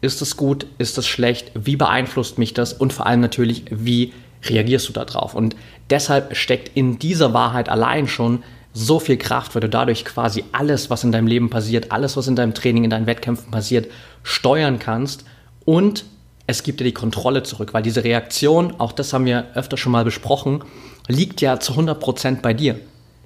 ist 0.00 0.22
es 0.22 0.36
gut, 0.36 0.66
ist 0.78 0.96
es 0.96 1.06
schlecht, 1.06 1.50
wie 1.54 1.76
beeinflusst 1.76 2.38
mich 2.38 2.54
das 2.54 2.72
und 2.72 2.92
vor 2.92 3.06
allem 3.06 3.20
natürlich, 3.20 3.64
wie 3.70 4.12
reagierst 4.44 4.88
du 4.88 4.92
darauf. 4.92 5.34
Und 5.34 5.56
deshalb 5.90 6.36
steckt 6.36 6.76
in 6.76 6.98
dieser 6.98 7.32
Wahrheit 7.32 7.68
allein 7.68 8.06
schon 8.06 8.42
so 8.74 8.98
viel 8.98 9.16
Kraft, 9.16 9.54
weil 9.54 9.60
du 9.60 9.68
dadurch 9.68 10.04
quasi 10.04 10.44
alles, 10.52 10.90
was 10.90 11.04
in 11.04 11.12
deinem 11.12 11.28
Leben 11.28 11.48
passiert, 11.48 11.92
alles, 11.92 12.16
was 12.16 12.26
in 12.26 12.36
deinem 12.36 12.54
Training, 12.54 12.84
in 12.84 12.90
deinen 12.90 13.06
Wettkämpfen 13.06 13.50
passiert, 13.50 13.90
steuern 14.24 14.78
kannst 14.78 15.24
und 15.64 16.04
es 16.46 16.62
gibt 16.62 16.80
dir 16.80 16.84
die 16.84 16.92
Kontrolle 16.92 17.42
zurück, 17.42 17.72
weil 17.72 17.82
diese 17.82 18.04
Reaktion, 18.04 18.74
auch 18.78 18.92
das 18.92 19.12
haben 19.12 19.24
wir 19.24 19.46
öfter 19.54 19.76
schon 19.76 19.92
mal 19.92 20.04
besprochen, 20.04 20.62
liegt 21.08 21.40
ja 21.40 21.58
zu 21.58 21.72
100% 21.72 22.42
bei 22.42 22.52
dir. 22.52 22.78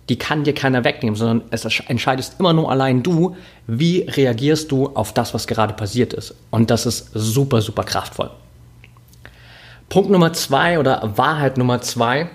Die 0.09 0.17
kann 0.17 0.45
dir 0.45 0.55
keiner 0.55 0.85
wegnehmen, 0.85 1.17
sondern 1.17 1.43
es 1.51 1.65
entscheidest 1.65 2.37
immer 2.39 2.53
nur 2.53 2.71
allein 2.71 3.03
du, 3.03 3.37
wie 3.67 4.03
reagierst 4.03 4.71
du 4.71 4.87
auf 4.95 5.13
das, 5.13 5.35
was 5.35 5.47
gerade 5.47 5.75
passiert 5.75 6.15
ist. 6.15 6.35
Und 6.51 6.71
das 6.71 6.87
ist 6.87 7.11
super, 7.13 7.61
super 7.61 7.83
kraftvoll. 7.83 8.31
Punkt 9.89 10.11
Nummer 10.11 10.33
zwei 10.33 10.79
oder 10.79 11.17
Wahrheit 11.17 11.59
Nummer 11.59 11.81
zwei, 11.81 12.31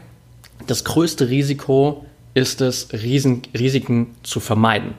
das 0.68 0.84
größte 0.84 1.30
Risiko 1.30 2.06
ist 2.34 2.62
es, 2.62 2.92
Riesen, 2.94 3.42
Risiken 3.58 4.16
zu 4.24 4.40
vermeiden. 4.40 4.94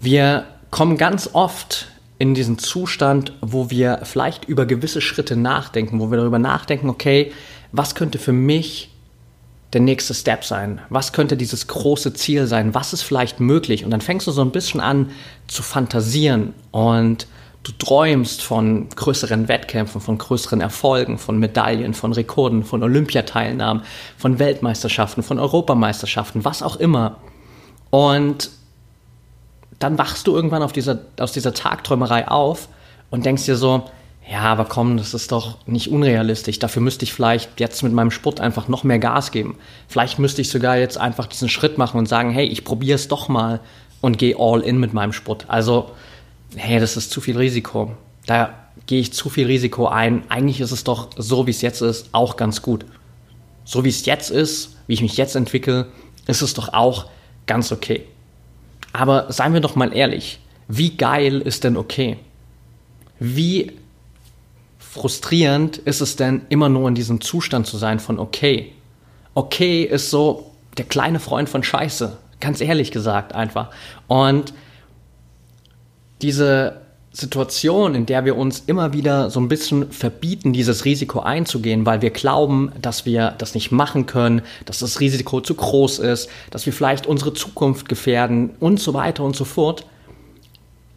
Wir 0.00 0.46
kommen 0.70 0.96
ganz 0.96 1.30
oft 1.32 1.88
in 2.18 2.34
diesen 2.34 2.58
Zustand, 2.58 3.32
wo 3.40 3.70
wir 3.70 4.00
vielleicht 4.04 4.44
über 4.46 4.66
gewisse 4.66 5.00
Schritte 5.00 5.36
nachdenken, 5.36 6.00
wo 6.00 6.10
wir 6.10 6.18
darüber 6.18 6.38
nachdenken, 6.38 6.88
okay, 6.88 7.32
was 7.72 7.94
könnte 7.94 8.18
für 8.18 8.32
mich 8.32 8.90
der 9.72 9.80
nächste 9.80 10.14
Step 10.14 10.44
sein? 10.44 10.80
Was 10.88 11.12
könnte 11.12 11.36
dieses 11.36 11.66
große 11.66 12.14
Ziel 12.14 12.46
sein? 12.46 12.74
Was 12.74 12.92
ist 12.92 13.02
vielleicht 13.02 13.40
möglich? 13.40 13.84
Und 13.84 13.90
dann 13.90 14.00
fängst 14.00 14.26
du 14.26 14.30
so 14.30 14.42
ein 14.42 14.52
bisschen 14.52 14.80
an 14.80 15.10
zu 15.48 15.62
fantasieren 15.62 16.54
und 16.70 17.26
du 17.64 17.72
träumst 17.72 18.42
von 18.42 18.88
größeren 18.90 19.48
Wettkämpfen, 19.48 20.00
von 20.00 20.18
größeren 20.18 20.60
Erfolgen, 20.60 21.18
von 21.18 21.38
Medaillen, 21.38 21.94
von 21.94 22.12
Rekorden, 22.12 22.62
von 22.62 22.82
Olympiateilnahmen, 22.82 23.82
von 24.16 24.38
Weltmeisterschaften, 24.38 25.22
von 25.22 25.38
Europameisterschaften, 25.38 26.44
was 26.44 26.62
auch 26.62 26.76
immer. 26.76 27.16
Und 27.90 28.50
dann 29.78 29.98
wachst 29.98 30.26
du 30.26 30.36
irgendwann 30.36 30.66
dieser, 30.72 31.00
aus 31.18 31.32
dieser 31.32 31.54
Tagträumerei 31.54 32.28
auf 32.28 32.68
und 33.10 33.24
denkst 33.24 33.46
dir 33.46 33.56
so, 33.56 33.84
ja, 34.30 34.40
aber 34.40 34.64
komm, 34.64 34.96
das 34.96 35.12
ist 35.12 35.32
doch 35.32 35.58
nicht 35.66 35.90
unrealistisch. 35.90 36.58
Dafür 36.58 36.80
müsste 36.80 37.04
ich 37.04 37.12
vielleicht 37.12 37.60
jetzt 37.60 37.82
mit 37.82 37.92
meinem 37.92 38.10
Sport 38.10 38.40
einfach 38.40 38.68
noch 38.68 38.84
mehr 38.84 38.98
Gas 38.98 39.32
geben. 39.32 39.58
Vielleicht 39.88 40.18
müsste 40.18 40.40
ich 40.40 40.50
sogar 40.50 40.78
jetzt 40.78 40.96
einfach 40.96 41.26
diesen 41.26 41.48
Schritt 41.48 41.76
machen 41.76 41.98
und 41.98 42.08
sagen, 42.08 42.30
hey, 42.30 42.46
ich 42.46 42.64
probiere 42.64 42.94
es 42.94 43.08
doch 43.08 43.28
mal 43.28 43.60
und 44.00 44.16
gehe 44.16 44.36
all 44.38 44.60
in 44.60 44.78
mit 44.78 44.94
meinem 44.94 45.12
Sport. 45.12 45.44
Also 45.48 45.90
hey, 46.56 46.80
das 46.80 46.96
ist 46.96 47.10
zu 47.10 47.20
viel 47.20 47.36
Risiko. 47.36 47.92
Da 48.26 48.54
gehe 48.86 49.00
ich 49.00 49.12
zu 49.12 49.28
viel 49.28 49.46
Risiko 49.46 49.86
ein. 49.86 50.22
Eigentlich 50.28 50.60
ist 50.60 50.72
es 50.72 50.84
doch 50.84 51.10
so, 51.16 51.46
wie 51.46 51.50
es 51.50 51.62
jetzt 51.62 51.80
ist, 51.80 52.08
auch 52.12 52.36
ganz 52.36 52.62
gut. 52.62 52.84
So 53.64 53.84
wie 53.84 53.88
es 53.88 54.04
jetzt 54.06 54.30
ist, 54.30 54.76
wie 54.86 54.94
ich 54.94 55.02
mich 55.02 55.16
jetzt 55.16 55.36
entwickle, 55.36 55.88
ist 56.26 56.42
es 56.42 56.54
doch 56.54 56.72
auch 56.72 57.06
ganz 57.46 57.72
okay. 57.72 58.04
Aber 58.92 59.32
seien 59.32 59.54
wir 59.54 59.60
doch 59.60 59.76
mal 59.76 59.94
ehrlich, 59.94 60.38
wie 60.68 60.96
geil 60.96 61.40
ist 61.40 61.64
denn 61.64 61.76
okay? 61.76 62.16
Wie 63.18 63.72
frustrierend 64.78 65.78
ist 65.78 66.00
es 66.00 66.16
denn, 66.16 66.42
immer 66.48 66.68
nur 66.68 66.88
in 66.88 66.94
diesem 66.94 67.20
Zustand 67.20 67.66
zu 67.66 67.76
sein 67.78 67.98
von 67.98 68.18
okay? 68.18 68.72
Okay 69.34 69.82
ist 69.82 70.10
so 70.10 70.50
der 70.78 70.84
kleine 70.84 71.20
Freund 71.20 71.48
von 71.48 71.62
Scheiße, 71.62 72.16
ganz 72.40 72.60
ehrlich 72.60 72.90
gesagt 72.92 73.34
einfach. 73.34 73.70
Und 74.06 74.52
diese 76.22 76.84
Situation, 77.14 77.94
in 77.94 78.06
der 78.06 78.24
wir 78.24 78.36
uns 78.36 78.64
immer 78.66 78.92
wieder 78.92 79.30
so 79.30 79.38
ein 79.38 79.46
bisschen 79.46 79.92
verbieten, 79.92 80.52
dieses 80.52 80.84
Risiko 80.84 81.20
einzugehen, 81.20 81.86
weil 81.86 82.02
wir 82.02 82.10
glauben, 82.10 82.72
dass 82.82 83.06
wir 83.06 83.34
das 83.38 83.54
nicht 83.54 83.70
machen 83.70 84.06
können, 84.06 84.42
dass 84.64 84.80
das 84.80 84.98
Risiko 84.98 85.40
zu 85.40 85.54
groß 85.54 86.00
ist, 86.00 86.28
dass 86.50 86.66
wir 86.66 86.72
vielleicht 86.72 87.06
unsere 87.06 87.32
Zukunft 87.32 87.88
gefährden 87.88 88.50
und 88.58 88.80
so 88.80 88.94
weiter 88.94 89.22
und 89.22 89.36
so 89.36 89.44
fort, 89.44 89.86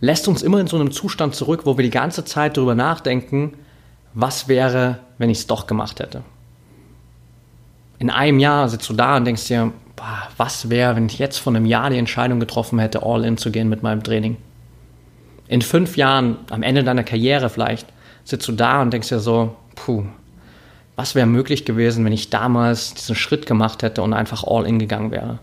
lässt 0.01 0.27
uns 0.27 0.41
immer 0.41 0.59
in 0.59 0.65
so 0.65 0.77
einem 0.77 0.89
Zustand 0.89 1.35
zurück, 1.35 1.61
wo 1.65 1.77
wir 1.77 1.83
die 1.83 1.91
ganze 1.91 2.25
Zeit 2.25 2.57
darüber 2.57 2.73
nachdenken, 2.73 3.53
was 4.15 4.47
wäre, 4.47 4.97
wenn 5.19 5.29
ich 5.29 5.37
es 5.37 5.47
doch 5.47 5.67
gemacht 5.67 5.99
hätte. 5.99 6.23
In 7.99 8.09
einem 8.09 8.39
Jahr 8.39 8.69
sitzt 8.69 8.89
du 8.89 8.93
da 8.93 9.17
und 9.17 9.25
denkst 9.25 9.45
dir, 9.45 9.71
boah, 9.95 10.29
was 10.37 10.71
wäre, 10.71 10.95
wenn 10.95 11.05
ich 11.05 11.19
jetzt 11.19 11.37
vor 11.37 11.53
einem 11.53 11.67
Jahr 11.67 11.91
die 11.91 11.97
Entscheidung 11.97 12.39
getroffen 12.39 12.79
hätte, 12.79 13.03
all 13.03 13.23
in 13.23 13.37
zu 13.37 13.51
gehen 13.51 13.69
mit 13.69 13.83
meinem 13.83 14.01
Training 14.01 14.37
in 15.47 15.61
fünf 15.61 15.97
Jahren, 15.97 16.37
am 16.49 16.63
Ende 16.63 16.83
deiner 16.83 17.03
Karriere 17.03 17.49
vielleicht, 17.49 17.87
sitzt 18.23 18.47
du 18.47 18.51
da 18.51 18.81
und 18.81 18.91
denkst 18.91 19.09
dir 19.09 19.19
so, 19.19 19.55
puh, 19.75 20.03
was 20.95 21.15
wäre 21.15 21.27
möglich 21.27 21.63
gewesen, 21.63 22.03
wenn 22.03 22.11
ich 22.11 22.29
damals 22.29 22.93
diesen 22.93 23.15
Schritt 23.15 23.45
gemacht 23.45 23.83
hätte 23.83 24.01
und 24.01 24.13
einfach 24.13 24.43
all 24.43 24.65
in 24.65 24.79
gegangen 24.79 25.11
wäre. 25.11 25.39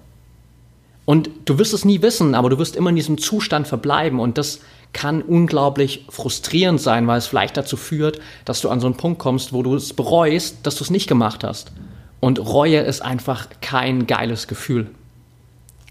Und 1.07 1.31
du 1.45 1.59
wirst 1.59 1.75
es 1.75 1.85
nie 1.85 2.03
wissen, 2.03 2.35
aber 2.35 2.51
du 2.51 2.59
wirst 2.59 2.77
immer 2.77 2.91
in 2.91 2.97
diesem 2.97 3.19
Zustand 3.19 3.69
verbleiben 3.69 4.21
und 4.21 4.39
das 4.39 4.61
kann 4.93 5.23
unglaublich 5.23 6.07
frustrierend 6.09 6.81
sein, 6.81 7.07
weil 7.07 7.19
es 7.19 7.27
vielleicht 7.27 7.57
dazu 7.57 7.77
führt, 7.77 8.21
dass 8.45 8.61
du 8.61 8.71
an 8.71 8.81
so 8.81 8.87
einen 8.87 8.97
Punkt 8.97 9.19
kommst, 9.19 9.53
wo 9.53 9.63
du 9.63 9.75
es 9.75 9.93
bereust, 9.93 10.59
dass 10.63 10.77
du 10.77 10.85
es 10.85 10.91
nicht 10.91 11.09
gemacht 11.09 11.45
hast. 11.45 11.73
Und 12.21 12.39
Reue 12.39 12.79
ist 12.79 13.03
einfach 13.03 13.49
kein 13.61 14.07
geiles 14.07 14.47
Gefühl. 14.47 14.91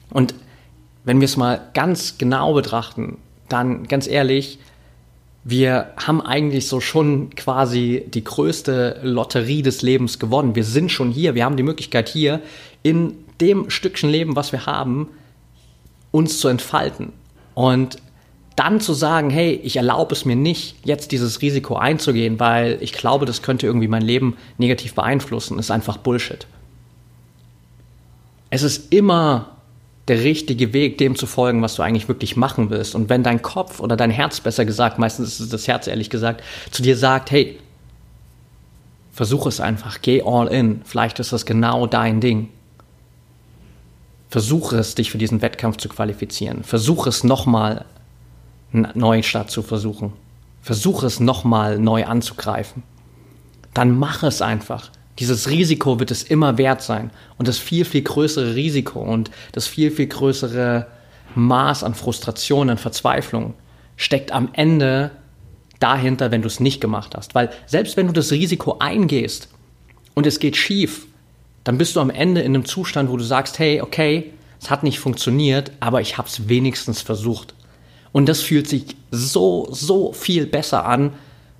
Und 0.09 0.33
wenn 1.03 1.19
wir 1.19 1.25
es 1.25 1.37
mal 1.37 1.61
ganz 1.73 2.17
genau 2.17 2.53
betrachten, 2.53 3.17
dann 3.53 3.87
ganz 3.87 4.07
ehrlich, 4.07 4.59
wir 5.43 5.93
haben 5.97 6.21
eigentlich 6.21 6.67
so 6.67 6.79
schon 6.79 7.29
quasi 7.35 8.05
die 8.07 8.23
größte 8.23 8.99
Lotterie 9.03 9.61
des 9.61 9.81
Lebens 9.81 10.19
gewonnen. 10.19 10.55
Wir 10.55 10.63
sind 10.63 10.91
schon 10.91 11.11
hier, 11.11 11.35
wir 11.35 11.45
haben 11.45 11.57
die 11.57 11.63
Möglichkeit 11.63 12.09
hier 12.09 12.41
in 12.81 13.13
dem 13.41 13.69
Stückchen 13.69 14.09
Leben, 14.09 14.35
was 14.35 14.51
wir 14.51 14.65
haben, 14.65 15.09
uns 16.11 16.39
zu 16.39 16.47
entfalten. 16.47 17.11
Und 17.55 17.97
dann 18.55 18.79
zu 18.79 18.93
sagen, 18.93 19.29
hey, 19.29 19.59
ich 19.63 19.77
erlaube 19.77 20.13
es 20.13 20.25
mir 20.25 20.35
nicht, 20.35 20.75
jetzt 20.85 21.11
dieses 21.11 21.41
Risiko 21.41 21.75
einzugehen, 21.75 22.39
weil 22.39 22.77
ich 22.81 22.93
glaube, 22.93 23.25
das 23.25 23.41
könnte 23.41 23.65
irgendwie 23.65 23.87
mein 23.87 24.03
Leben 24.03 24.37
negativ 24.57 24.93
beeinflussen, 24.93 25.59
ist 25.59 25.71
einfach 25.71 25.97
Bullshit. 25.97 26.45
Es 28.49 28.61
ist 28.61 28.93
immer 28.93 29.52
der 30.07 30.19
richtige 30.23 30.73
Weg, 30.73 30.97
dem 30.97 31.15
zu 31.15 31.25
folgen, 31.27 31.61
was 31.61 31.75
du 31.75 31.81
eigentlich 31.81 32.07
wirklich 32.07 32.35
machen 32.35 32.69
willst. 32.69 32.93
Und 32.93 33.09
wenn 33.09 33.23
dein 33.23 33.41
Kopf 33.41 33.79
oder 33.79 33.95
dein 33.95 34.11
Herz, 34.11 34.41
besser 34.41 34.65
gesagt, 34.65 34.99
meistens 34.99 35.29
ist 35.29 35.39
es 35.39 35.49
das 35.49 35.67
Herz 35.67 35.87
ehrlich 35.87 36.09
gesagt, 36.09 36.43
zu 36.71 36.81
dir 36.81 36.97
sagt, 36.97 37.31
hey, 37.31 37.57
versuch 39.11 39.45
es 39.47 39.61
einfach, 39.61 40.01
geh 40.01 40.21
all 40.23 40.47
in, 40.47 40.81
vielleicht 40.83 41.19
ist 41.19 41.31
das 41.31 41.45
genau 41.45 41.87
dein 41.87 42.19
Ding. 42.19 42.49
Versuche 44.29 44.77
es, 44.77 44.95
dich 44.95 45.11
für 45.11 45.19
diesen 45.19 45.41
Wettkampf 45.41 45.77
zu 45.77 45.87
qualifizieren. 45.87 46.63
Versuche 46.63 47.07
es 47.07 47.23
nochmal, 47.23 47.85
einen 48.73 48.87
Neustart 48.95 49.51
zu 49.51 49.61
versuchen. 49.61 50.13
Versuche 50.61 51.05
es 51.05 51.19
nochmal 51.19 51.77
neu 51.77 52.05
anzugreifen. 52.05 52.83
Dann 53.73 53.97
mach 53.97 54.23
es 54.23 54.41
einfach 54.41 54.89
dieses 55.19 55.49
Risiko 55.49 55.99
wird 55.99 56.11
es 56.11 56.23
immer 56.23 56.57
wert 56.57 56.81
sein. 56.81 57.11
Und 57.37 57.47
das 57.47 57.59
viel, 57.59 57.85
viel 57.85 58.01
größere 58.01 58.55
Risiko 58.55 58.99
und 58.99 59.29
das 59.51 59.67
viel, 59.67 59.91
viel 59.91 60.07
größere 60.07 60.87
Maß 61.35 61.83
an 61.83 61.95
Frustration, 61.95 62.69
an 62.69 62.77
Verzweiflung 62.77 63.53
steckt 63.95 64.31
am 64.31 64.49
Ende 64.53 65.11
dahinter, 65.79 66.31
wenn 66.31 66.41
du 66.41 66.47
es 66.47 66.59
nicht 66.59 66.81
gemacht 66.81 67.13
hast. 67.15 67.35
Weil 67.35 67.51
selbst 67.65 67.97
wenn 67.97 68.07
du 68.07 68.13
das 68.13 68.31
Risiko 68.31 68.77
eingehst 68.79 69.49
und 70.13 70.25
es 70.25 70.39
geht 70.39 70.57
schief, 70.57 71.07
dann 71.63 71.77
bist 71.77 71.95
du 71.95 71.99
am 71.99 72.09
Ende 72.09 72.41
in 72.41 72.55
einem 72.55 72.65
Zustand, 72.65 73.09
wo 73.09 73.17
du 73.17 73.23
sagst, 73.23 73.59
hey, 73.59 73.81
okay, 73.81 74.33
es 74.61 74.69
hat 74.69 74.83
nicht 74.83 74.99
funktioniert, 74.99 75.71
aber 75.79 76.01
ich 76.01 76.17
habe 76.17 76.27
es 76.27 76.47
wenigstens 76.49 77.01
versucht. 77.01 77.53
Und 78.11 78.29
das 78.29 78.41
fühlt 78.41 78.67
sich 78.67 78.95
so, 79.11 79.67
so 79.71 80.13
viel 80.13 80.45
besser 80.45 80.85
an, 80.85 81.13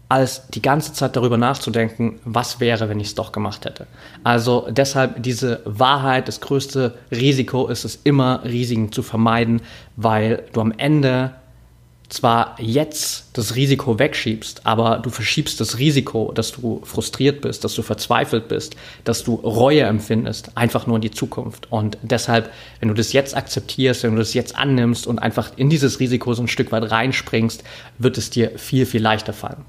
als 0.09 0.47
die 0.47 0.61
ganze 0.61 0.93
Zeit 0.93 1.15
darüber 1.15 1.37
nachzudenken, 1.37 2.19
was 2.23 2.59
wäre, 2.59 2.89
wenn 2.89 2.99
ich 2.99 3.07
es 3.07 3.15
doch 3.15 3.31
gemacht 3.31 3.65
hätte. 3.65 3.87
Also 4.23 4.67
deshalb 4.69 5.23
diese 5.23 5.61
Wahrheit, 5.65 6.27
das 6.27 6.39
größte 6.39 6.95
Risiko 7.11 7.67
ist 7.67 7.83
es 7.83 7.99
immer, 8.03 8.43
Risiken 8.43 8.91
zu 8.91 9.01
vermeiden, 9.01 9.61
weil 9.95 10.43
du 10.53 10.61
am 10.61 10.71
Ende 10.77 11.31
zwar 12.13 12.55
jetzt 12.59 13.25
das 13.33 13.55
Risiko 13.55 13.97
wegschiebst, 13.97 14.67
aber 14.67 14.99
du 14.99 15.09
verschiebst 15.09 15.59
das 15.59 15.79
Risiko, 15.79 16.31
dass 16.31 16.51
du 16.51 16.81
frustriert 16.83 17.41
bist, 17.41 17.63
dass 17.63 17.73
du 17.73 17.81
verzweifelt 17.81 18.47
bist, 18.47 18.75
dass 19.03 19.23
du 19.23 19.33
Reue 19.33 19.81
empfindest, 19.81 20.55
einfach 20.55 20.85
nur 20.85 20.97
in 20.97 21.01
die 21.01 21.11
Zukunft. 21.11 21.71
Und 21.71 21.97
deshalb, 22.03 22.51
wenn 22.79 22.89
du 22.89 22.93
das 22.93 23.13
jetzt 23.13 23.35
akzeptierst, 23.35 24.03
wenn 24.03 24.11
du 24.11 24.19
das 24.19 24.35
jetzt 24.35 24.55
annimmst 24.55 25.07
und 25.07 25.17
einfach 25.17 25.53
in 25.55 25.71
dieses 25.71 25.99
Risiko 25.99 26.35
so 26.35 26.43
ein 26.43 26.47
Stück 26.47 26.71
weit 26.71 26.91
reinspringst, 26.91 27.63
wird 27.97 28.19
es 28.19 28.29
dir 28.29 28.59
viel, 28.59 28.85
viel 28.85 29.01
leichter 29.01 29.33
fallen. 29.33 29.65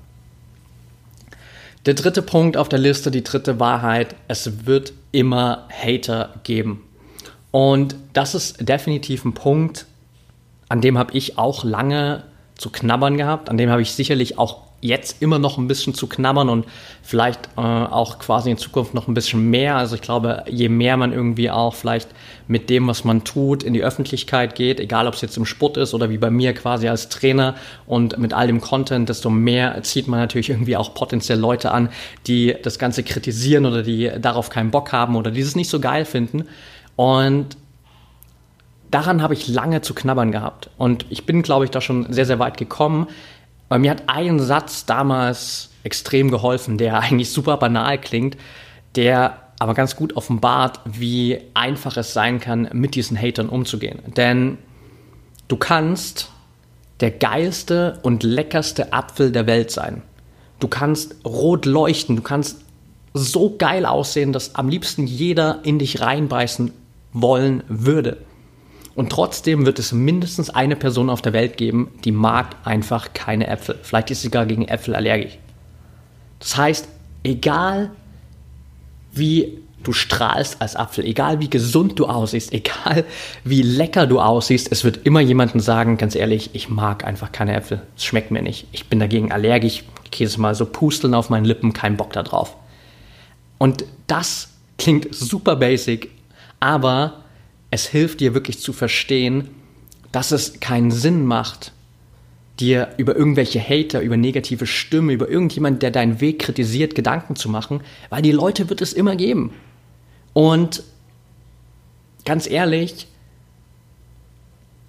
Der 1.86 1.94
dritte 1.94 2.22
Punkt 2.22 2.56
auf 2.56 2.68
der 2.68 2.78
Liste, 2.78 3.10
die 3.10 3.22
dritte 3.22 3.60
Wahrheit, 3.60 4.16
es 4.26 4.66
wird 4.66 4.94
immer 5.12 5.68
Hater 5.70 6.34
geben. 6.42 6.82
Und 7.50 7.94
das 8.14 8.34
ist 8.34 8.68
definitiv 8.68 9.24
ein 9.24 9.34
Punkt, 9.34 9.86
an 10.68 10.80
dem 10.80 10.96
habe 10.96 11.16
ich 11.16 11.36
auch 11.36 11.62
lange 11.62 12.24
zu 12.56 12.70
knabbern 12.70 13.16
gehabt. 13.16 13.50
An 13.50 13.58
dem 13.58 13.70
habe 13.70 13.82
ich 13.82 13.92
sicherlich 13.92 14.38
auch 14.38 14.63
jetzt 14.84 15.22
immer 15.22 15.38
noch 15.38 15.56
ein 15.56 15.66
bisschen 15.66 15.94
zu 15.94 16.06
knabbern 16.06 16.50
und 16.50 16.66
vielleicht 17.02 17.48
äh, 17.56 17.60
auch 17.60 18.18
quasi 18.18 18.50
in 18.50 18.58
Zukunft 18.58 18.92
noch 18.92 19.08
ein 19.08 19.14
bisschen 19.14 19.48
mehr. 19.48 19.76
Also 19.76 19.94
ich 19.94 20.02
glaube, 20.02 20.44
je 20.46 20.68
mehr 20.68 20.98
man 20.98 21.10
irgendwie 21.10 21.50
auch 21.50 21.74
vielleicht 21.74 22.10
mit 22.48 22.68
dem, 22.68 22.86
was 22.86 23.02
man 23.02 23.24
tut, 23.24 23.62
in 23.62 23.72
die 23.72 23.82
Öffentlichkeit 23.82 24.54
geht, 24.54 24.80
egal 24.80 25.06
ob 25.08 25.14
es 25.14 25.22
jetzt 25.22 25.38
im 25.38 25.46
Sport 25.46 25.78
ist 25.78 25.94
oder 25.94 26.10
wie 26.10 26.18
bei 26.18 26.30
mir 26.30 26.52
quasi 26.52 26.86
als 26.86 27.08
Trainer 27.08 27.54
und 27.86 28.18
mit 28.18 28.34
all 28.34 28.46
dem 28.46 28.60
Content, 28.60 29.08
desto 29.08 29.30
mehr 29.30 29.82
zieht 29.82 30.06
man 30.06 30.20
natürlich 30.20 30.50
irgendwie 30.50 30.76
auch 30.76 30.92
potenziell 30.92 31.38
Leute 31.38 31.70
an, 31.70 31.88
die 32.26 32.54
das 32.62 32.78
Ganze 32.78 33.02
kritisieren 33.04 33.64
oder 33.64 33.82
die 33.82 34.10
darauf 34.20 34.50
keinen 34.50 34.70
Bock 34.70 34.92
haben 34.92 35.16
oder 35.16 35.30
dieses 35.30 35.56
nicht 35.56 35.70
so 35.70 35.80
geil 35.80 36.04
finden. 36.04 36.44
Und 36.94 37.56
daran 38.90 39.22
habe 39.22 39.34
ich 39.34 39.48
lange 39.48 39.80
zu 39.80 39.94
knabbern 39.94 40.30
gehabt. 40.30 40.70
Und 40.76 41.06
ich 41.08 41.26
bin, 41.26 41.42
glaube 41.42 41.64
ich, 41.64 41.70
da 41.70 41.80
schon 41.80 42.12
sehr, 42.12 42.26
sehr 42.26 42.38
weit 42.38 42.58
gekommen. 42.58 43.08
Weil 43.74 43.80
mir 43.80 43.90
hat 43.90 44.04
ein 44.06 44.38
Satz 44.38 44.86
damals 44.86 45.70
extrem 45.82 46.30
geholfen, 46.30 46.78
der 46.78 47.00
eigentlich 47.00 47.32
super 47.32 47.56
banal 47.56 48.00
klingt, 48.00 48.36
der 48.94 49.48
aber 49.58 49.74
ganz 49.74 49.96
gut 49.96 50.14
offenbart, 50.14 50.78
wie 50.84 51.40
einfach 51.54 51.96
es 51.96 52.12
sein 52.12 52.38
kann, 52.38 52.68
mit 52.72 52.94
diesen 52.94 53.20
Hatern 53.20 53.48
umzugehen. 53.48 53.98
Denn 54.16 54.58
du 55.48 55.56
kannst 55.56 56.30
der 57.00 57.10
geilste 57.10 57.98
und 58.02 58.22
leckerste 58.22 58.92
Apfel 58.92 59.32
der 59.32 59.48
Welt 59.48 59.72
sein. 59.72 60.02
Du 60.60 60.68
kannst 60.68 61.16
rot 61.24 61.66
leuchten, 61.66 62.14
du 62.14 62.22
kannst 62.22 62.60
so 63.12 63.56
geil 63.58 63.86
aussehen, 63.86 64.32
dass 64.32 64.54
am 64.54 64.68
liebsten 64.68 65.04
jeder 65.08 65.62
in 65.64 65.80
dich 65.80 66.00
reinbeißen 66.00 66.70
wollen 67.12 67.64
würde. 67.66 68.18
Und 68.94 69.10
trotzdem 69.10 69.66
wird 69.66 69.78
es 69.78 69.92
mindestens 69.92 70.50
eine 70.50 70.76
Person 70.76 71.10
auf 71.10 71.20
der 71.20 71.32
Welt 71.32 71.56
geben, 71.56 71.90
die 72.04 72.12
mag 72.12 72.54
einfach 72.64 73.12
keine 73.12 73.48
Äpfel. 73.48 73.78
Vielleicht 73.82 74.10
ist 74.10 74.22
sie 74.22 74.30
gar 74.30 74.46
gegen 74.46 74.68
Äpfel 74.68 74.94
allergisch. 74.94 75.38
Das 76.38 76.56
heißt, 76.56 76.88
egal 77.24 77.90
wie 79.12 79.58
du 79.82 79.92
strahlst 79.92 80.62
als 80.62 80.76
Apfel, 80.76 81.04
egal 81.04 81.40
wie 81.40 81.50
gesund 81.50 81.98
du 81.98 82.06
aussiehst, 82.06 82.52
egal 82.52 83.04
wie 83.44 83.62
lecker 83.62 84.06
du 84.06 84.20
aussiehst, 84.20 84.70
es 84.70 84.84
wird 84.84 85.04
immer 85.04 85.20
jemanden 85.20 85.60
sagen, 85.60 85.96
ganz 85.98 86.14
ehrlich, 86.14 86.50
ich 86.52 86.68
mag 86.68 87.04
einfach 87.04 87.32
keine 87.32 87.54
Äpfel. 87.54 87.82
Es 87.96 88.04
schmeckt 88.04 88.30
mir 88.30 88.42
nicht. 88.42 88.66
Ich 88.72 88.86
bin 88.88 89.00
dagegen 89.00 89.32
allergisch. 89.32 89.84
Jetzt 90.14 90.38
mal 90.38 90.54
so 90.54 90.66
pusteln 90.66 91.12
auf 91.12 91.28
meinen 91.28 91.44
Lippen, 91.44 91.72
kein 91.72 91.96
Bock 91.96 92.12
da 92.12 92.22
drauf. 92.22 92.56
Und 93.58 93.84
das 94.06 94.50
klingt 94.78 95.12
super 95.12 95.56
basic, 95.56 96.10
aber 96.60 97.23
es 97.74 97.88
hilft 97.88 98.20
dir 98.20 98.34
wirklich 98.34 98.60
zu 98.60 98.72
verstehen, 98.72 99.48
dass 100.12 100.30
es 100.30 100.60
keinen 100.60 100.92
Sinn 100.92 101.26
macht, 101.26 101.72
dir 102.60 102.90
über 102.98 103.16
irgendwelche 103.16 103.60
Hater, 103.60 104.00
über 104.00 104.16
negative 104.16 104.64
Stimmen, 104.64 105.10
über 105.10 105.28
irgendjemand, 105.28 105.82
der 105.82 105.90
deinen 105.90 106.20
Weg 106.20 106.38
kritisiert, 106.38 106.94
Gedanken 106.94 107.34
zu 107.34 107.48
machen, 107.48 107.80
weil 108.10 108.22
die 108.22 108.30
Leute 108.30 108.70
wird 108.70 108.80
es 108.80 108.92
immer 108.92 109.16
geben. 109.16 109.54
Und 110.34 110.84
ganz 112.24 112.48
ehrlich, 112.48 113.08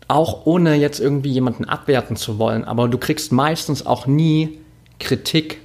auch 0.07 0.45
ohne 0.45 0.75
jetzt 0.75 0.99
irgendwie 0.99 1.31
jemanden 1.31 1.65
abwerten 1.65 2.15
zu 2.15 2.38
wollen, 2.38 2.65
aber 2.65 2.88
du 2.88 2.99
kriegst 2.99 3.31
meistens 3.31 3.83
auch 3.83 4.05
nie 4.05 4.60
Kritik 4.99 5.60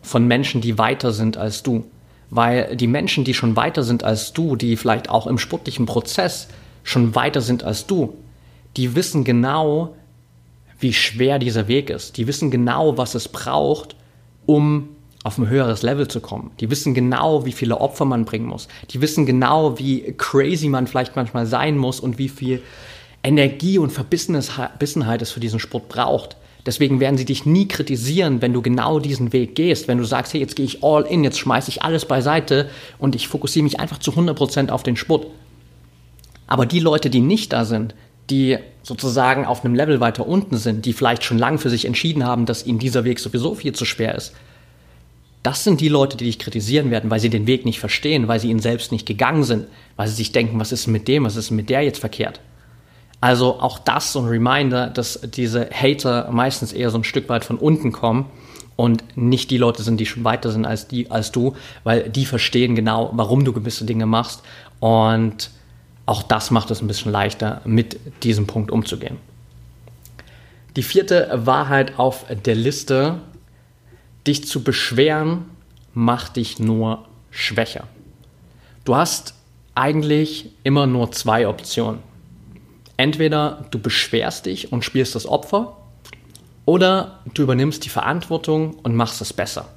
von 0.00 0.26
Menschen, 0.26 0.62
die 0.62 0.78
weiter 0.78 1.12
sind 1.12 1.36
als 1.36 1.62
du 1.62 1.84
weil 2.34 2.74
die 2.74 2.88
Menschen, 2.88 3.22
die 3.22 3.32
schon 3.32 3.54
weiter 3.54 3.84
sind 3.84 4.02
als 4.02 4.32
du, 4.32 4.56
die 4.56 4.76
vielleicht 4.76 5.08
auch 5.08 5.28
im 5.28 5.38
sportlichen 5.38 5.86
Prozess 5.86 6.48
schon 6.82 7.14
weiter 7.14 7.40
sind 7.40 7.62
als 7.62 7.86
du, 7.86 8.14
die 8.76 8.96
wissen 8.96 9.22
genau, 9.22 9.94
wie 10.80 10.92
schwer 10.92 11.38
dieser 11.38 11.68
Weg 11.68 11.90
ist. 11.90 12.16
Die 12.16 12.26
wissen 12.26 12.50
genau, 12.50 12.98
was 12.98 13.14
es 13.14 13.28
braucht, 13.28 13.94
um 14.46 14.88
auf 15.22 15.38
ein 15.38 15.48
höheres 15.48 15.82
Level 15.82 16.08
zu 16.08 16.20
kommen. 16.20 16.50
Die 16.58 16.68
wissen 16.70 16.92
genau, 16.92 17.46
wie 17.46 17.52
viele 17.52 17.80
Opfer 17.80 18.04
man 18.04 18.24
bringen 18.24 18.46
muss. 18.46 18.66
Die 18.90 19.00
wissen 19.00 19.26
genau, 19.26 19.78
wie 19.78 20.12
crazy 20.18 20.68
man 20.68 20.88
vielleicht 20.88 21.14
manchmal 21.14 21.46
sein 21.46 21.78
muss 21.78 22.00
und 22.00 22.18
wie 22.18 22.28
viel 22.28 22.62
Energie 23.22 23.78
und 23.78 23.90
Verbissenheit 23.90 25.22
es 25.22 25.30
für 25.30 25.40
diesen 25.40 25.60
Sport 25.60 25.88
braucht. 25.88 26.36
Deswegen 26.66 26.98
werden 26.98 27.18
sie 27.18 27.26
dich 27.26 27.44
nie 27.44 27.68
kritisieren, 27.68 28.40
wenn 28.40 28.54
du 28.54 28.62
genau 28.62 28.98
diesen 28.98 29.32
Weg 29.32 29.54
gehst. 29.54 29.86
Wenn 29.86 29.98
du 29.98 30.04
sagst, 30.04 30.32
hey, 30.32 30.40
jetzt 30.40 30.56
gehe 30.56 30.64
ich 30.64 30.82
all 30.82 31.02
in, 31.02 31.22
jetzt 31.22 31.38
schmeiße 31.38 31.70
ich 31.70 31.82
alles 31.82 32.06
beiseite 32.06 32.70
und 32.98 33.14
ich 33.14 33.28
fokussiere 33.28 33.64
mich 33.64 33.80
einfach 33.80 33.98
zu 33.98 34.12
100% 34.12 34.70
auf 34.70 34.82
den 34.82 34.96
Sport. 34.96 35.26
Aber 36.46 36.64
die 36.64 36.80
Leute, 36.80 37.10
die 37.10 37.20
nicht 37.20 37.52
da 37.52 37.64
sind, 37.64 37.94
die 38.30 38.58
sozusagen 38.82 39.44
auf 39.44 39.64
einem 39.64 39.74
Level 39.74 40.00
weiter 40.00 40.26
unten 40.26 40.56
sind, 40.56 40.86
die 40.86 40.94
vielleicht 40.94 41.24
schon 41.24 41.38
lange 41.38 41.58
für 41.58 41.70
sich 41.70 41.84
entschieden 41.84 42.24
haben, 42.24 42.46
dass 42.46 42.66
ihnen 42.66 42.78
dieser 42.78 43.04
Weg 43.04 43.18
sowieso 43.18 43.54
viel 43.54 43.74
zu 43.74 43.84
schwer 43.84 44.14
ist, 44.14 44.34
das 45.42 45.62
sind 45.62 45.82
die 45.82 45.90
Leute, 45.90 46.16
die 46.16 46.24
dich 46.24 46.38
kritisieren 46.38 46.90
werden, 46.90 47.10
weil 47.10 47.20
sie 47.20 47.28
den 47.28 47.46
Weg 47.46 47.66
nicht 47.66 47.78
verstehen, 47.78 48.28
weil 48.28 48.40
sie 48.40 48.48
ihn 48.48 48.60
selbst 48.60 48.92
nicht 48.92 49.04
gegangen 49.04 49.44
sind, 49.44 49.66
weil 49.94 50.08
sie 50.08 50.14
sich 50.14 50.32
denken, 50.32 50.58
was 50.58 50.72
ist 50.72 50.86
mit 50.86 51.06
dem, 51.06 51.24
was 51.24 51.36
ist 51.36 51.50
mit 51.50 51.68
der 51.68 51.82
jetzt 51.82 51.98
verkehrt. 51.98 52.40
Also 53.24 53.58
auch 53.58 53.78
das 53.78 54.12
so 54.12 54.20
ein 54.20 54.26
Reminder, 54.26 54.88
dass 54.88 55.18
diese 55.22 55.70
Hater 55.70 56.28
meistens 56.30 56.74
eher 56.74 56.90
so 56.90 56.98
ein 56.98 57.04
Stück 57.04 57.30
weit 57.30 57.42
von 57.42 57.56
unten 57.56 57.90
kommen 57.90 58.26
und 58.76 59.02
nicht 59.16 59.50
die 59.50 59.56
Leute 59.56 59.82
sind, 59.82 59.98
die 59.98 60.04
schon 60.04 60.24
weiter 60.24 60.50
sind 60.50 60.66
als, 60.66 60.88
die, 60.88 61.10
als 61.10 61.32
du, 61.32 61.56
weil 61.84 62.10
die 62.10 62.26
verstehen 62.26 62.74
genau, 62.74 63.08
warum 63.14 63.46
du 63.46 63.54
gewisse 63.54 63.86
Dinge 63.86 64.04
machst. 64.04 64.42
Und 64.78 65.48
auch 66.04 66.22
das 66.22 66.50
macht 66.50 66.70
es 66.70 66.82
ein 66.82 66.86
bisschen 66.86 67.12
leichter, 67.12 67.62
mit 67.64 67.98
diesem 68.24 68.46
Punkt 68.46 68.70
umzugehen. 68.70 69.16
Die 70.76 70.82
vierte 70.82 71.30
Wahrheit 71.46 71.98
auf 71.98 72.26
der 72.28 72.56
Liste, 72.56 73.20
dich 74.26 74.46
zu 74.46 74.62
beschweren, 74.62 75.46
macht 75.94 76.36
dich 76.36 76.58
nur 76.58 77.06
schwächer. 77.30 77.84
Du 78.84 78.94
hast 78.94 79.32
eigentlich 79.74 80.50
immer 80.62 80.86
nur 80.86 81.10
zwei 81.12 81.48
Optionen. 81.48 82.00
Entweder 82.96 83.64
du 83.70 83.78
beschwerst 83.78 84.46
dich 84.46 84.72
und 84.72 84.84
spielst 84.84 85.14
das 85.14 85.26
Opfer 85.26 85.76
oder 86.64 87.20
du 87.34 87.42
übernimmst 87.42 87.84
die 87.84 87.88
Verantwortung 87.88 88.74
und 88.82 88.94
machst 88.94 89.20
es 89.20 89.32
besser. 89.32 89.68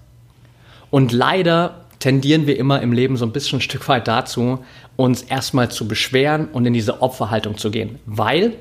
Und 0.89 1.12
leider 1.12 1.86
tendieren 1.99 2.47
wir 2.47 2.58
immer 2.58 2.82
im 2.82 2.93
Leben 2.93 3.17
so 3.17 3.25
ein 3.25 3.32
bisschen 3.32 3.58
ein 3.58 3.62
Stück 3.62 3.88
weit 3.89 4.08
dazu, 4.08 4.63
uns 4.95 5.23
erstmal 5.23 5.69
zu 5.69 5.88
beschweren 5.88 6.47
und 6.47 6.65
in 6.65 6.73
diese 6.73 7.01
Opferhaltung 7.01 7.58
zu 7.58 7.71
gehen. 7.71 7.99
Weil, 8.06 8.53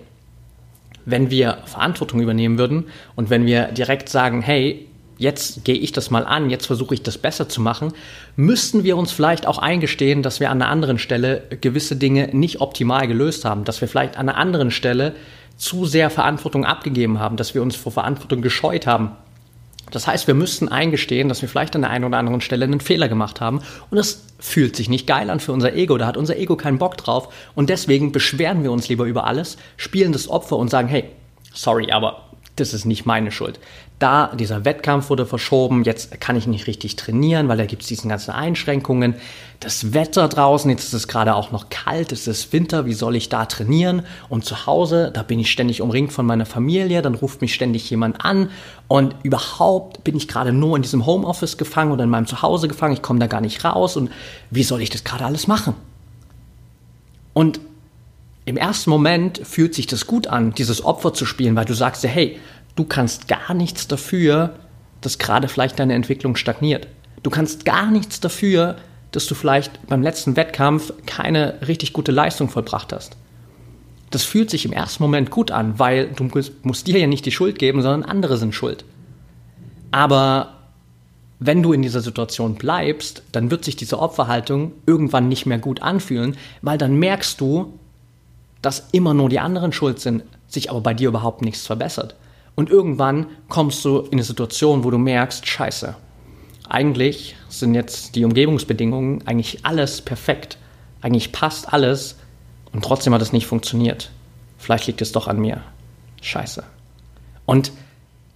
wenn 1.04 1.30
wir 1.30 1.58
Verantwortung 1.66 2.20
übernehmen 2.20 2.58
würden 2.58 2.86
und 3.14 3.30
wenn 3.30 3.46
wir 3.46 3.66
direkt 3.66 4.08
sagen, 4.08 4.42
hey, 4.42 4.88
jetzt 5.18 5.64
gehe 5.64 5.76
ich 5.76 5.92
das 5.92 6.10
mal 6.10 6.24
an, 6.24 6.50
jetzt 6.50 6.66
versuche 6.66 6.94
ich 6.94 7.02
das 7.02 7.18
besser 7.18 7.48
zu 7.48 7.60
machen, 7.60 7.92
müssten 8.36 8.84
wir 8.84 8.96
uns 8.96 9.12
vielleicht 9.12 9.46
auch 9.46 9.58
eingestehen, 9.58 10.22
dass 10.22 10.40
wir 10.40 10.50
an 10.50 10.60
einer 10.60 10.70
anderen 10.70 10.98
Stelle 10.98 11.42
gewisse 11.60 11.96
Dinge 11.96 12.30
nicht 12.32 12.60
optimal 12.60 13.06
gelöst 13.06 13.44
haben, 13.44 13.64
dass 13.64 13.80
wir 13.80 13.88
vielleicht 13.88 14.16
an 14.16 14.28
einer 14.28 14.38
anderen 14.38 14.70
Stelle 14.70 15.14
zu 15.56 15.86
sehr 15.86 16.10
Verantwortung 16.10 16.64
abgegeben 16.64 17.18
haben, 17.18 17.36
dass 17.36 17.54
wir 17.54 17.62
uns 17.62 17.76
vor 17.76 17.92
Verantwortung 17.92 18.42
gescheut 18.42 18.86
haben. 18.86 19.12
Das 19.90 20.06
heißt, 20.06 20.26
wir 20.26 20.34
müssten 20.34 20.68
eingestehen, 20.68 21.28
dass 21.28 21.42
wir 21.42 21.48
vielleicht 21.48 21.76
an 21.76 21.82
der 21.82 21.90
einen 21.90 22.04
oder 22.04 22.18
anderen 22.18 22.40
Stelle 22.40 22.64
einen 22.64 22.80
Fehler 22.80 23.08
gemacht 23.08 23.40
haben 23.40 23.60
und 23.90 23.96
das 23.96 24.24
fühlt 24.38 24.76
sich 24.76 24.88
nicht 24.88 25.06
geil 25.06 25.30
an 25.30 25.40
für 25.40 25.52
unser 25.52 25.74
Ego, 25.74 25.96
da 25.96 26.06
hat 26.06 26.16
unser 26.16 26.36
Ego 26.36 26.56
keinen 26.56 26.78
Bock 26.78 26.96
drauf 26.96 27.32
und 27.54 27.70
deswegen 27.70 28.12
beschweren 28.12 28.64
wir 28.64 28.72
uns 28.72 28.88
lieber 28.88 29.04
über 29.04 29.26
alles, 29.26 29.56
spielen 29.76 30.12
das 30.12 30.28
Opfer 30.28 30.56
und 30.56 30.68
sagen, 30.68 30.88
hey, 30.88 31.04
sorry, 31.54 31.92
aber 31.92 32.26
das 32.56 32.74
ist 32.74 32.84
nicht 32.84 33.06
meine 33.06 33.30
Schuld. 33.30 33.60
Da, 33.98 34.26
dieser 34.34 34.66
Wettkampf 34.66 35.08
wurde 35.08 35.24
verschoben, 35.24 35.82
jetzt 35.82 36.20
kann 36.20 36.36
ich 36.36 36.46
nicht 36.46 36.66
richtig 36.66 36.96
trainieren, 36.96 37.48
weil 37.48 37.56
da 37.56 37.64
gibt 37.64 37.80
es 37.80 37.88
diese 37.88 38.06
ganzen 38.06 38.32
Einschränkungen. 38.32 39.14
Das 39.60 39.94
Wetter 39.94 40.28
draußen, 40.28 40.70
jetzt 40.70 40.84
ist 40.84 40.92
es 40.92 41.08
gerade 41.08 41.34
auch 41.34 41.50
noch 41.50 41.70
kalt, 41.70 42.12
es 42.12 42.26
ist 42.26 42.52
Winter, 42.52 42.84
wie 42.84 42.92
soll 42.92 43.16
ich 43.16 43.30
da 43.30 43.46
trainieren? 43.46 44.02
Und 44.28 44.44
zu 44.44 44.66
Hause, 44.66 45.10
da 45.14 45.22
bin 45.22 45.38
ich 45.38 45.50
ständig 45.50 45.80
umringt 45.80 46.12
von 46.12 46.26
meiner 46.26 46.44
Familie, 46.44 47.00
dann 47.00 47.14
ruft 47.14 47.40
mich 47.40 47.54
ständig 47.54 47.88
jemand 47.88 48.22
an 48.22 48.50
und 48.86 49.14
überhaupt 49.22 50.04
bin 50.04 50.14
ich 50.14 50.28
gerade 50.28 50.52
nur 50.52 50.76
in 50.76 50.82
diesem 50.82 51.06
Homeoffice 51.06 51.56
gefangen 51.56 51.90
oder 51.90 52.04
in 52.04 52.10
meinem 52.10 52.26
Zuhause 52.26 52.68
gefangen, 52.68 52.92
ich 52.92 53.02
komme 53.02 53.18
da 53.18 53.28
gar 53.28 53.40
nicht 53.40 53.64
raus 53.64 53.96
und 53.96 54.10
wie 54.50 54.62
soll 54.62 54.82
ich 54.82 54.90
das 54.90 55.04
gerade 55.04 55.24
alles 55.24 55.46
machen? 55.46 55.72
Und 57.32 57.60
im 58.44 58.58
ersten 58.58 58.90
Moment 58.90 59.40
fühlt 59.42 59.74
sich 59.74 59.86
das 59.86 60.06
gut 60.06 60.26
an, 60.26 60.52
dieses 60.52 60.84
Opfer 60.84 61.14
zu 61.14 61.24
spielen, 61.24 61.56
weil 61.56 61.64
du 61.64 61.74
sagst 61.74 62.04
dir, 62.04 62.08
hey, 62.08 62.38
du 62.76 62.84
kannst 62.84 63.26
gar 63.26 63.54
nichts 63.54 63.88
dafür, 63.88 64.54
dass 65.00 65.18
gerade 65.18 65.48
vielleicht 65.48 65.78
deine 65.78 65.94
Entwicklung 65.94 66.36
stagniert. 66.36 66.86
Du 67.22 67.30
kannst 67.30 67.64
gar 67.64 67.90
nichts 67.90 68.20
dafür, 68.20 68.76
dass 69.10 69.26
du 69.26 69.34
vielleicht 69.34 69.86
beim 69.88 70.02
letzten 70.02 70.36
Wettkampf 70.36 70.92
keine 71.06 71.54
richtig 71.66 71.92
gute 71.92 72.12
Leistung 72.12 72.48
vollbracht 72.48 72.92
hast. 72.92 73.16
Das 74.10 74.22
fühlt 74.24 74.50
sich 74.50 74.64
im 74.64 74.72
ersten 74.72 75.02
Moment 75.02 75.30
gut 75.30 75.50
an, 75.50 75.78
weil 75.78 76.08
du 76.08 76.28
musst 76.62 76.86
dir 76.86 76.98
ja 76.98 77.06
nicht 77.06 77.26
die 77.26 77.32
Schuld 77.32 77.58
geben, 77.58 77.82
sondern 77.82 78.08
andere 78.08 78.36
sind 78.36 78.54
schuld. 78.54 78.84
Aber 79.90 80.52
wenn 81.38 81.62
du 81.62 81.72
in 81.72 81.82
dieser 81.82 82.00
Situation 82.00 82.54
bleibst, 82.54 83.22
dann 83.32 83.50
wird 83.50 83.64
sich 83.64 83.76
diese 83.76 83.98
Opferhaltung 83.98 84.72
irgendwann 84.86 85.28
nicht 85.28 85.46
mehr 85.46 85.58
gut 85.58 85.82
anfühlen, 85.82 86.36
weil 86.62 86.78
dann 86.78 86.96
merkst 86.96 87.40
du, 87.40 87.78
dass 88.62 88.88
immer 88.92 89.14
nur 89.14 89.28
die 89.28 89.40
anderen 89.40 89.72
schuld 89.72 90.00
sind, 90.00 90.22
sich 90.48 90.70
aber 90.70 90.80
bei 90.80 90.94
dir 90.94 91.08
überhaupt 91.08 91.42
nichts 91.42 91.66
verbessert. 91.66 92.14
Und 92.56 92.70
irgendwann 92.70 93.26
kommst 93.48 93.84
du 93.84 94.00
in 94.00 94.12
eine 94.12 94.24
Situation, 94.24 94.82
wo 94.82 94.90
du 94.90 94.98
merkst, 94.98 95.46
scheiße, 95.46 95.94
eigentlich 96.68 97.36
sind 97.48 97.74
jetzt 97.74 98.16
die 98.16 98.24
Umgebungsbedingungen, 98.24 99.26
eigentlich 99.26 99.64
alles 99.64 100.00
perfekt, 100.00 100.58
eigentlich 101.00 101.30
passt 101.30 101.72
alles 101.72 102.16
und 102.72 102.82
trotzdem 102.82 103.14
hat 103.14 103.22
es 103.22 103.32
nicht 103.32 103.46
funktioniert. 103.46 104.10
Vielleicht 104.58 104.86
liegt 104.86 105.02
es 105.02 105.12
doch 105.12 105.28
an 105.28 105.38
mir. 105.38 105.62
Scheiße. 106.22 106.64
Und 107.44 107.70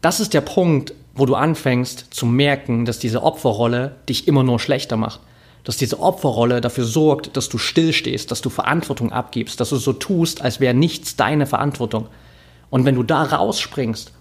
das 0.00 0.20
ist 0.20 0.34
der 0.34 0.42
Punkt, 0.42 0.94
wo 1.14 1.26
du 1.26 1.34
anfängst 1.34 2.06
zu 2.10 2.26
merken, 2.26 2.84
dass 2.84 2.98
diese 2.98 3.22
Opferrolle 3.22 3.96
dich 4.08 4.28
immer 4.28 4.42
nur 4.42 4.60
schlechter 4.60 4.96
macht. 4.96 5.20
Dass 5.64 5.76
diese 5.76 6.00
Opferrolle 6.00 6.60
dafür 6.60 6.84
sorgt, 6.84 7.36
dass 7.36 7.48
du 7.48 7.58
stillstehst, 7.58 8.30
dass 8.30 8.40
du 8.40 8.48
Verantwortung 8.48 9.12
abgibst, 9.12 9.60
dass 9.60 9.70
du 9.70 9.76
so 9.76 9.92
tust, 9.92 10.40
als 10.40 10.60
wäre 10.60 10.72
nichts 10.72 11.16
deine 11.16 11.46
Verantwortung. 11.46 12.06
Und 12.70 12.84
wenn 12.84 12.94
du 12.94 13.02
da 13.02 13.24
rausspringst 13.24 14.12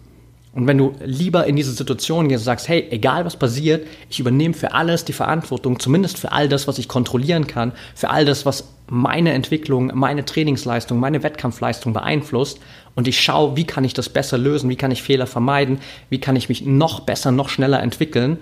und 0.54 0.66
wenn 0.66 0.80
du 0.80 0.96
lieber 1.06 1.46
in 1.46 1.56
diese 1.56 1.72
Situation 1.72 2.28
gehst 2.28 2.42
und 2.42 2.46
sagst, 2.46 2.68
hey, 2.68 2.88
egal 2.90 3.24
was 3.24 3.38
passiert, 3.38 3.88
ich 4.10 4.20
übernehme 4.20 4.56
für 4.56 4.74
alles 4.74 5.06
die 5.06 5.14
Verantwortung, 5.14 5.80
zumindest 5.80 6.18
für 6.18 6.32
all 6.32 6.50
das, 6.50 6.68
was 6.68 6.80
ich 6.80 6.88
kontrollieren 6.88 7.46
kann, 7.46 7.72
für 7.94 8.10
all 8.10 8.26
das, 8.26 8.48
was 8.48 8.68
meine 8.88 9.34
Entwicklung, 9.34 9.92
meine 9.94 10.26
Trainingsleistung, 10.26 11.00
meine 11.00 11.22
Wettkampfleistung 11.22 11.94
beeinflusst. 11.94 12.60
Und 12.96 13.08
ich 13.08 13.22
schaue, 13.22 13.56
wie 13.56 13.66
kann 13.66 13.84
ich 13.84 13.94
das 13.94 14.10
besser 14.10 14.40
lösen, 14.40 14.70
wie 14.72 14.76
kann 14.76 14.90
ich 14.90 15.04
Fehler 15.04 15.28
vermeiden, 15.28 15.80
wie 16.10 16.20
kann 16.20 16.36
ich 16.36 16.50
mich 16.50 16.66
noch 16.66 17.02
besser, 17.02 17.32
noch 17.32 17.50
schneller 17.50 17.84
entwickeln, 17.84 18.40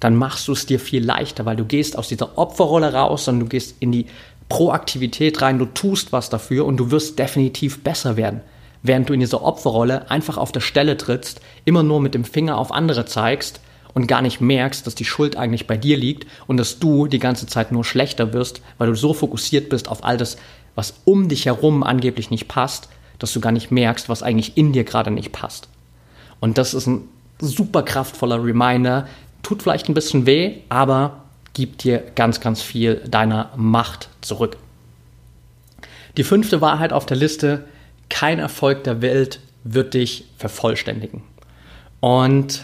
dann 0.00 0.16
machst 0.16 0.48
du 0.48 0.52
es 0.52 0.64
dir 0.64 0.80
viel 0.80 1.04
leichter, 1.04 1.44
weil 1.44 1.56
du 1.56 1.66
gehst 1.66 1.98
aus 1.98 2.08
dieser 2.08 2.38
Opferrolle 2.38 2.94
raus, 2.94 3.26
sondern 3.26 3.44
du 3.44 3.50
gehst 3.50 3.76
in 3.80 3.92
die 3.92 4.06
Proaktivität 4.48 5.42
rein, 5.42 5.58
du 5.58 5.66
tust 5.66 6.12
was 6.12 6.30
dafür 6.30 6.64
und 6.64 6.78
du 6.78 6.90
wirst 6.90 7.18
definitiv 7.18 7.84
besser 7.84 8.16
werden 8.16 8.40
während 8.82 9.08
du 9.08 9.12
in 9.12 9.20
dieser 9.20 9.42
Opferrolle 9.42 10.10
einfach 10.10 10.36
auf 10.36 10.52
der 10.52 10.60
Stelle 10.60 10.96
trittst, 10.96 11.40
immer 11.64 11.82
nur 11.82 12.00
mit 12.00 12.14
dem 12.14 12.24
Finger 12.24 12.58
auf 12.58 12.72
andere 12.72 13.04
zeigst 13.04 13.60
und 13.94 14.06
gar 14.06 14.22
nicht 14.22 14.40
merkst, 14.40 14.86
dass 14.86 14.94
die 14.94 15.04
Schuld 15.04 15.36
eigentlich 15.36 15.66
bei 15.66 15.76
dir 15.76 15.96
liegt 15.96 16.26
und 16.46 16.56
dass 16.56 16.78
du 16.78 17.06
die 17.06 17.18
ganze 17.18 17.46
Zeit 17.46 17.72
nur 17.72 17.84
schlechter 17.84 18.32
wirst, 18.32 18.62
weil 18.78 18.88
du 18.88 18.94
so 18.94 19.12
fokussiert 19.12 19.68
bist 19.68 19.88
auf 19.88 20.04
all 20.04 20.16
das, 20.16 20.36
was 20.74 20.94
um 21.04 21.28
dich 21.28 21.46
herum 21.46 21.82
angeblich 21.82 22.30
nicht 22.30 22.48
passt, 22.48 22.88
dass 23.18 23.32
du 23.32 23.40
gar 23.40 23.52
nicht 23.52 23.70
merkst, 23.70 24.08
was 24.08 24.22
eigentlich 24.22 24.56
in 24.56 24.72
dir 24.72 24.84
gerade 24.84 25.10
nicht 25.10 25.32
passt. 25.32 25.68
Und 26.40 26.56
das 26.56 26.74
ist 26.74 26.86
ein 26.86 27.08
super 27.40 27.82
kraftvoller 27.82 28.42
Reminder, 28.42 29.06
tut 29.42 29.62
vielleicht 29.62 29.88
ein 29.88 29.94
bisschen 29.94 30.26
weh, 30.26 30.58
aber 30.68 31.24
gibt 31.52 31.84
dir 31.84 32.02
ganz, 32.14 32.40
ganz 32.40 32.62
viel 32.62 32.96
deiner 33.08 33.50
Macht 33.56 34.08
zurück. 34.20 34.56
Die 36.16 36.24
fünfte 36.24 36.60
Wahrheit 36.60 36.92
auf 36.92 37.06
der 37.06 37.16
Liste, 37.16 37.64
kein 38.10 38.38
Erfolg 38.38 38.84
der 38.84 39.00
Welt 39.00 39.40
wird 39.64 39.94
dich 39.94 40.24
vervollständigen. 40.36 41.22
Und 42.00 42.62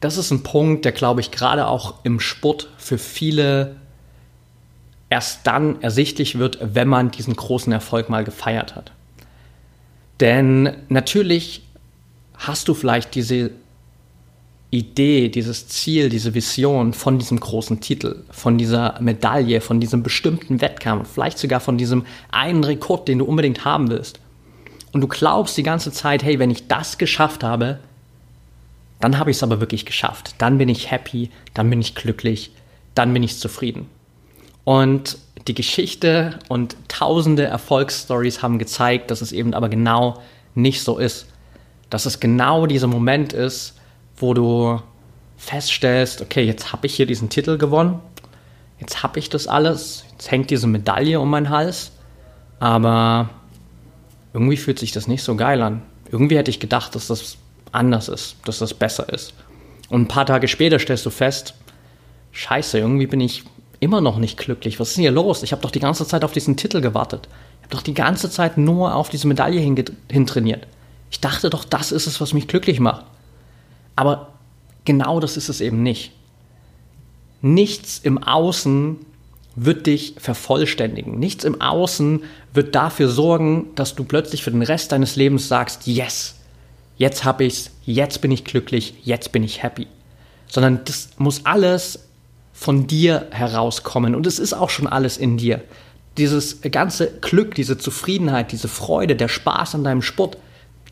das 0.00 0.16
ist 0.16 0.30
ein 0.30 0.42
Punkt, 0.42 0.84
der, 0.84 0.92
glaube 0.92 1.20
ich, 1.20 1.30
gerade 1.30 1.66
auch 1.66 2.04
im 2.04 2.18
Sport 2.18 2.68
für 2.78 2.98
viele 2.98 3.76
erst 5.10 5.46
dann 5.46 5.80
ersichtlich 5.82 6.38
wird, 6.38 6.58
wenn 6.60 6.88
man 6.88 7.10
diesen 7.10 7.34
großen 7.34 7.72
Erfolg 7.72 8.08
mal 8.08 8.24
gefeiert 8.24 8.76
hat. 8.76 8.92
Denn 10.20 10.76
natürlich 10.88 11.62
hast 12.34 12.68
du 12.68 12.74
vielleicht 12.74 13.14
diese 13.14 13.50
Idee, 14.70 15.30
dieses 15.30 15.66
Ziel, 15.68 16.10
diese 16.10 16.34
Vision 16.34 16.92
von 16.92 17.18
diesem 17.18 17.40
großen 17.40 17.80
Titel, 17.80 18.24
von 18.30 18.58
dieser 18.58 19.00
Medaille, 19.00 19.60
von 19.62 19.80
diesem 19.80 20.02
bestimmten 20.02 20.60
Wettkampf, 20.60 21.08
vielleicht 21.14 21.38
sogar 21.38 21.60
von 21.60 21.78
diesem 21.78 22.04
einen 22.30 22.62
Rekord, 22.62 23.08
den 23.08 23.18
du 23.18 23.24
unbedingt 23.24 23.64
haben 23.64 23.88
willst 23.90 24.20
und 24.92 25.00
du 25.00 25.08
glaubst 25.08 25.56
die 25.56 25.62
ganze 25.62 25.92
Zeit, 25.92 26.22
hey, 26.22 26.38
wenn 26.38 26.50
ich 26.50 26.68
das 26.68 26.98
geschafft 26.98 27.44
habe, 27.44 27.78
dann 29.00 29.18
habe 29.18 29.30
ich 29.30 29.36
es 29.36 29.42
aber 29.42 29.60
wirklich 29.60 29.86
geschafft. 29.86 30.34
Dann 30.38 30.58
bin 30.58 30.68
ich 30.68 30.90
happy, 30.90 31.30
dann 31.54 31.70
bin 31.70 31.80
ich 31.80 31.94
glücklich, 31.94 32.50
dann 32.94 33.12
bin 33.12 33.22
ich 33.22 33.38
zufrieden. 33.38 33.88
Und 34.64 35.18
die 35.46 35.54
Geschichte 35.54 36.38
und 36.48 36.76
tausende 36.88 37.44
Erfolgsstories 37.44 38.42
haben 38.42 38.58
gezeigt, 38.58 39.10
dass 39.10 39.22
es 39.22 39.32
eben 39.32 39.54
aber 39.54 39.68
genau 39.68 40.20
nicht 40.54 40.82
so 40.82 40.98
ist. 40.98 41.26
Dass 41.90 42.06
es 42.06 42.20
genau 42.20 42.66
dieser 42.66 42.86
Moment 42.86 43.32
ist, 43.32 43.78
wo 44.16 44.34
du 44.34 44.80
feststellst, 45.36 46.20
okay, 46.20 46.42
jetzt 46.42 46.72
habe 46.72 46.86
ich 46.86 46.94
hier 46.94 47.06
diesen 47.06 47.30
Titel 47.30 47.56
gewonnen, 47.56 48.00
jetzt 48.80 49.02
habe 49.02 49.18
ich 49.18 49.30
das 49.30 49.46
alles, 49.46 50.04
jetzt 50.10 50.30
hängt 50.30 50.50
diese 50.50 50.66
Medaille 50.66 51.20
um 51.20 51.30
meinen 51.30 51.48
Hals, 51.48 51.92
aber 52.58 53.30
irgendwie 54.32 54.56
fühlt 54.56 54.78
sich 54.78 54.92
das 54.92 55.08
nicht 55.08 55.22
so 55.22 55.36
geil 55.36 55.62
an. 55.62 55.82
Irgendwie 56.10 56.36
hätte 56.36 56.50
ich 56.50 56.60
gedacht, 56.60 56.94
dass 56.94 57.08
das 57.08 57.36
anders 57.72 58.08
ist, 58.08 58.36
dass 58.44 58.58
das 58.58 58.74
besser 58.74 59.12
ist. 59.12 59.34
Und 59.88 60.02
ein 60.02 60.08
paar 60.08 60.26
Tage 60.26 60.48
später 60.48 60.78
stellst 60.78 61.06
du 61.06 61.10
fest, 61.10 61.54
scheiße, 62.32 62.78
irgendwie 62.78 63.06
bin 63.06 63.20
ich 63.20 63.44
immer 63.80 64.00
noch 64.00 64.18
nicht 64.18 64.38
glücklich. 64.38 64.80
Was 64.80 64.90
ist 64.90 64.96
denn 64.96 65.02
hier 65.02 65.10
los? 65.10 65.42
Ich 65.42 65.52
habe 65.52 65.62
doch 65.62 65.70
die 65.70 65.80
ganze 65.80 66.06
Zeit 66.06 66.24
auf 66.24 66.32
diesen 66.32 66.56
Titel 66.56 66.80
gewartet. 66.80 67.28
Ich 67.60 67.64
habe 67.64 67.76
doch 67.76 67.82
die 67.82 67.94
ganze 67.94 68.30
Zeit 68.30 68.58
nur 68.58 68.94
auf 68.94 69.08
diese 69.08 69.28
Medaille 69.28 69.60
hintrainiert. 69.60 70.66
Ich 71.10 71.20
dachte 71.20 71.50
doch, 71.50 71.64
das 71.64 71.92
ist 71.92 72.06
es, 72.06 72.20
was 72.20 72.34
mich 72.34 72.48
glücklich 72.48 72.80
macht. 72.80 73.04
Aber 73.96 74.32
genau 74.84 75.20
das 75.20 75.36
ist 75.36 75.48
es 75.48 75.60
eben 75.60 75.82
nicht. 75.82 76.12
Nichts 77.40 77.98
im 78.02 78.18
Außen 78.18 78.98
wird 79.64 79.86
dich 79.86 80.14
vervollständigen. 80.18 81.18
Nichts 81.18 81.44
im 81.44 81.60
Außen 81.60 82.22
wird 82.54 82.74
dafür 82.74 83.08
sorgen, 83.08 83.66
dass 83.74 83.94
du 83.94 84.04
plötzlich 84.04 84.44
für 84.44 84.50
den 84.50 84.62
Rest 84.62 84.92
deines 84.92 85.16
Lebens 85.16 85.48
sagst, 85.48 85.86
yes, 85.86 86.36
jetzt 86.96 87.24
habe 87.24 87.44
ich's, 87.44 87.70
jetzt 87.84 88.20
bin 88.20 88.30
ich 88.30 88.44
glücklich, 88.44 88.94
jetzt 89.02 89.32
bin 89.32 89.42
ich 89.42 89.62
happy. 89.62 89.88
Sondern 90.46 90.80
das 90.84 91.10
muss 91.18 91.44
alles 91.44 92.00
von 92.52 92.86
dir 92.86 93.26
herauskommen 93.30 94.14
und 94.14 94.26
es 94.26 94.38
ist 94.38 94.52
auch 94.52 94.70
schon 94.70 94.86
alles 94.86 95.16
in 95.16 95.36
dir. 95.36 95.62
Dieses 96.16 96.60
ganze 96.62 97.10
Glück, 97.20 97.54
diese 97.54 97.78
Zufriedenheit, 97.78 98.52
diese 98.52 98.68
Freude, 98.68 99.16
der 99.16 99.28
Spaß 99.28 99.74
an 99.74 99.84
deinem 99.84 100.02
Sport, 100.02 100.38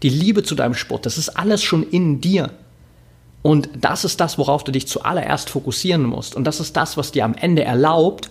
die 0.03 0.09
Liebe 0.09 0.43
zu 0.43 0.55
deinem 0.55 0.75
Sport, 0.75 1.07
das 1.07 1.19
ist 1.19 1.31
alles 1.31 1.63
schon 1.63 1.89
in 1.89 2.21
dir. 2.21 2.51
Und 3.43 3.69
das 3.81 4.05
ist 4.05 4.21
das, 4.21 4.39
worauf 4.39 4.65
du 4.65 4.73
dich 4.73 4.89
zuallererst 4.89 5.51
fokussieren 5.51 6.03
musst. 6.03 6.35
Und 6.35 6.45
das 6.45 6.59
ist 6.59 6.77
das, 6.77 6.97
was 6.97 7.13
dir 7.13 7.25
am 7.25 7.35
Ende 7.35 7.63
erlaubt, 7.63 8.29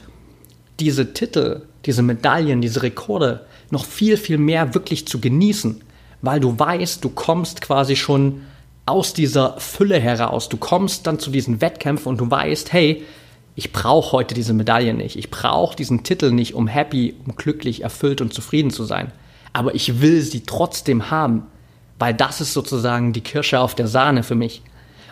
diese 0.79 1.13
Titel, 1.13 1.63
diese 1.85 2.01
Medaillen, 2.01 2.61
diese 2.61 2.83
Rekorde 2.83 3.45
noch 3.71 3.85
viel, 3.85 4.17
viel 4.17 4.38
mehr 4.38 4.73
wirklich 4.73 5.07
zu 5.07 5.19
genießen, 5.19 5.81
weil 6.21 6.39
du 6.39 6.57
weißt, 6.57 7.03
du 7.03 7.09
kommst 7.09 7.61
quasi 7.61 7.95
schon 7.95 8.41
aus 8.85 9.13
dieser 9.13 9.59
Fülle 9.59 9.99
heraus. 9.99 10.49
Du 10.49 10.57
kommst 10.57 11.07
dann 11.07 11.19
zu 11.19 11.31
diesen 11.31 11.61
Wettkämpfen 11.61 12.09
und 12.09 12.19
du 12.19 12.29
weißt, 12.29 12.71
hey, 12.71 13.03
ich 13.55 13.71
brauche 13.71 14.11
heute 14.11 14.35
diese 14.35 14.53
Medaille 14.53 14.93
nicht. 14.93 15.15
Ich 15.15 15.31
brauche 15.31 15.75
diesen 15.75 16.03
Titel 16.03 16.31
nicht, 16.31 16.53
um 16.53 16.67
happy, 16.67 17.15
um 17.25 17.35
glücklich, 17.35 17.81
erfüllt 17.81 18.21
und 18.21 18.33
zufrieden 18.33 18.69
zu 18.69 18.83
sein. 18.83 19.11
Aber 19.53 19.73
ich 19.73 20.01
will 20.01 20.21
sie 20.21 20.41
trotzdem 20.41 21.09
haben, 21.09 21.43
weil 21.97 22.13
das 22.13 22.41
ist 22.41 22.53
sozusagen 22.53 23.13
die 23.13 23.21
Kirsche 23.21 23.59
auf 23.59 23.73
der 23.73 23.88
Sahne 23.88 24.23
für 24.23 24.35
mich. 24.35 24.61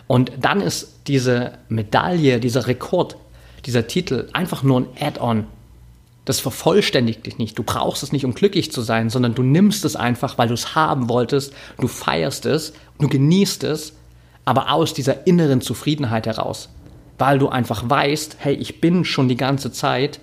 Und 0.06 0.32
dann 0.38 0.60
ist 0.60 1.00
diese 1.06 1.52
Medaille, 1.70 2.38
dieser 2.38 2.66
Rekord, 2.66 3.16
dieser 3.66 3.86
Titel 3.86 4.28
einfach 4.32 4.62
nur 4.62 4.80
ein 4.80 4.86
Add-on. 5.00 5.46
Das 6.24 6.40
vervollständigt 6.40 7.26
dich 7.26 7.38
nicht. 7.38 7.58
Du 7.58 7.62
brauchst 7.62 8.02
es 8.02 8.12
nicht, 8.12 8.24
um 8.24 8.34
glücklich 8.34 8.72
zu 8.72 8.80
sein, 8.80 9.10
sondern 9.10 9.34
du 9.34 9.42
nimmst 9.42 9.84
es 9.84 9.96
einfach, 9.96 10.38
weil 10.38 10.48
du 10.48 10.54
es 10.54 10.74
haben 10.74 11.08
wolltest. 11.08 11.52
Du 11.78 11.86
feierst 11.86 12.46
es, 12.46 12.72
du 12.98 13.08
genießt 13.08 13.64
es, 13.64 13.92
aber 14.44 14.72
aus 14.72 14.94
dieser 14.94 15.26
inneren 15.26 15.60
Zufriedenheit 15.60 16.26
heraus. 16.26 16.70
Weil 17.18 17.38
du 17.38 17.48
einfach 17.48 17.88
weißt, 17.88 18.36
hey, 18.38 18.54
ich 18.54 18.80
bin 18.80 19.04
schon 19.04 19.28
die 19.28 19.36
ganze 19.36 19.70
Zeit 19.70 20.20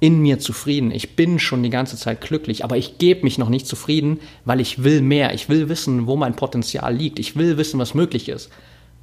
in 0.00 0.20
mir 0.20 0.40
zufrieden. 0.40 0.90
Ich 0.90 1.14
bin 1.14 1.38
schon 1.38 1.62
die 1.62 1.70
ganze 1.70 1.96
Zeit 1.96 2.20
glücklich, 2.20 2.64
aber 2.64 2.76
ich 2.76 2.98
gebe 2.98 3.22
mich 3.22 3.38
noch 3.38 3.48
nicht 3.48 3.68
zufrieden, 3.68 4.18
weil 4.44 4.60
ich 4.60 4.82
will 4.82 5.00
mehr. 5.00 5.32
Ich 5.32 5.48
will 5.48 5.68
wissen, 5.68 6.08
wo 6.08 6.16
mein 6.16 6.34
Potenzial 6.34 6.92
liegt. 6.92 7.20
Ich 7.20 7.36
will 7.36 7.56
wissen, 7.56 7.78
was 7.78 7.94
möglich 7.94 8.28
ist. 8.28 8.50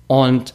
Und 0.08 0.54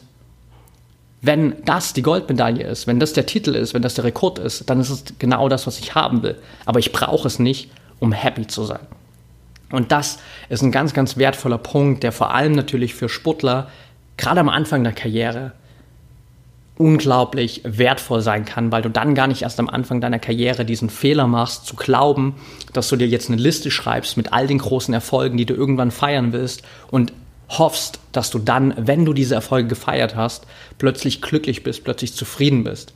wenn 1.25 1.55
das 1.65 1.93
die 1.93 2.01
Goldmedaille 2.01 2.63
ist, 2.63 2.87
wenn 2.87 2.99
das 2.99 3.13
der 3.13 3.25
Titel 3.25 3.55
ist, 3.55 3.73
wenn 3.73 3.81
das 3.81 3.95
der 3.95 4.03
Rekord 4.03 4.37
ist, 4.39 4.69
dann 4.69 4.79
ist 4.79 4.89
es 4.89 5.03
genau 5.17 5.49
das, 5.49 5.65
was 5.65 5.79
ich 5.79 5.95
haben 5.95 6.23
will. 6.23 6.35
Aber 6.65 6.79
ich 6.79 6.91
brauche 6.91 7.27
es 7.27 7.39
nicht, 7.39 7.71
um 7.99 8.11
happy 8.11 8.47
zu 8.47 8.63
sein. 8.63 8.85
Und 9.71 9.91
das 9.91 10.19
ist 10.49 10.61
ein 10.61 10.71
ganz, 10.71 10.93
ganz 10.93 11.17
wertvoller 11.17 11.57
Punkt, 11.57 12.03
der 12.03 12.11
vor 12.11 12.33
allem 12.33 12.51
natürlich 12.51 12.93
für 12.93 13.09
Sportler, 13.09 13.69
gerade 14.17 14.39
am 14.39 14.49
Anfang 14.49 14.83
der 14.83 14.93
Karriere, 14.93 15.53
unglaublich 16.77 17.61
wertvoll 17.63 18.21
sein 18.21 18.43
kann, 18.43 18.71
weil 18.71 18.81
du 18.81 18.89
dann 18.89 19.15
gar 19.15 19.27
nicht 19.27 19.43
erst 19.43 19.59
am 19.59 19.69
Anfang 19.69 20.01
deiner 20.01 20.19
Karriere 20.19 20.65
diesen 20.65 20.89
Fehler 20.89 21.25
machst, 21.25 21.65
zu 21.65 21.75
glauben, 21.75 22.35
dass 22.73 22.89
du 22.89 22.97
dir 22.97 23.07
jetzt 23.07 23.29
eine 23.29 23.41
Liste 23.41 23.71
schreibst 23.71 24.17
mit 24.17 24.33
all 24.33 24.45
den 24.45 24.57
großen 24.57 24.93
Erfolgen, 24.93 25.37
die 25.37 25.45
du 25.45 25.53
irgendwann 25.53 25.91
feiern 25.91 26.33
willst 26.33 26.63
und 26.91 27.13
hoffst, 27.49 27.99
dass 28.11 28.29
du 28.31 28.39
dann, 28.39 28.73
wenn 28.77 29.05
du 29.05 29.13
diese 29.13 29.35
Erfolge 29.35 29.69
gefeiert 29.69 30.15
hast, 30.15 30.45
plötzlich 30.77 31.21
glücklich 31.21 31.63
bist, 31.63 31.83
plötzlich 31.83 32.13
zufrieden 32.13 32.63
bist. 32.63 32.93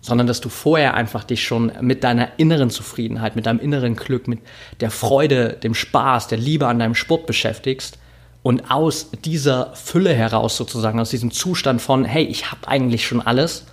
Sondern 0.00 0.26
dass 0.26 0.40
du 0.40 0.48
vorher 0.48 0.94
einfach 0.94 1.22
dich 1.24 1.44
schon 1.44 1.70
mit 1.80 2.02
deiner 2.02 2.38
inneren 2.38 2.70
Zufriedenheit, 2.70 3.36
mit 3.36 3.46
deinem 3.46 3.60
inneren 3.60 3.94
Glück, 3.94 4.26
mit 4.26 4.40
der 4.80 4.90
Freude, 4.90 5.52
dem 5.62 5.74
Spaß, 5.74 6.28
der 6.28 6.38
Liebe 6.38 6.66
an 6.66 6.78
deinem 6.78 6.94
Sport 6.94 7.26
beschäftigst 7.26 7.98
und 8.42 8.70
aus 8.70 9.10
dieser 9.24 9.74
Fülle 9.76 10.12
heraus 10.12 10.56
sozusagen, 10.56 10.98
aus 10.98 11.10
diesem 11.10 11.30
Zustand 11.30 11.80
von, 11.80 12.04
hey, 12.04 12.24
ich 12.24 12.50
habe 12.50 12.66
eigentlich 12.66 13.06
schon 13.06 13.20
alles, 13.20 13.64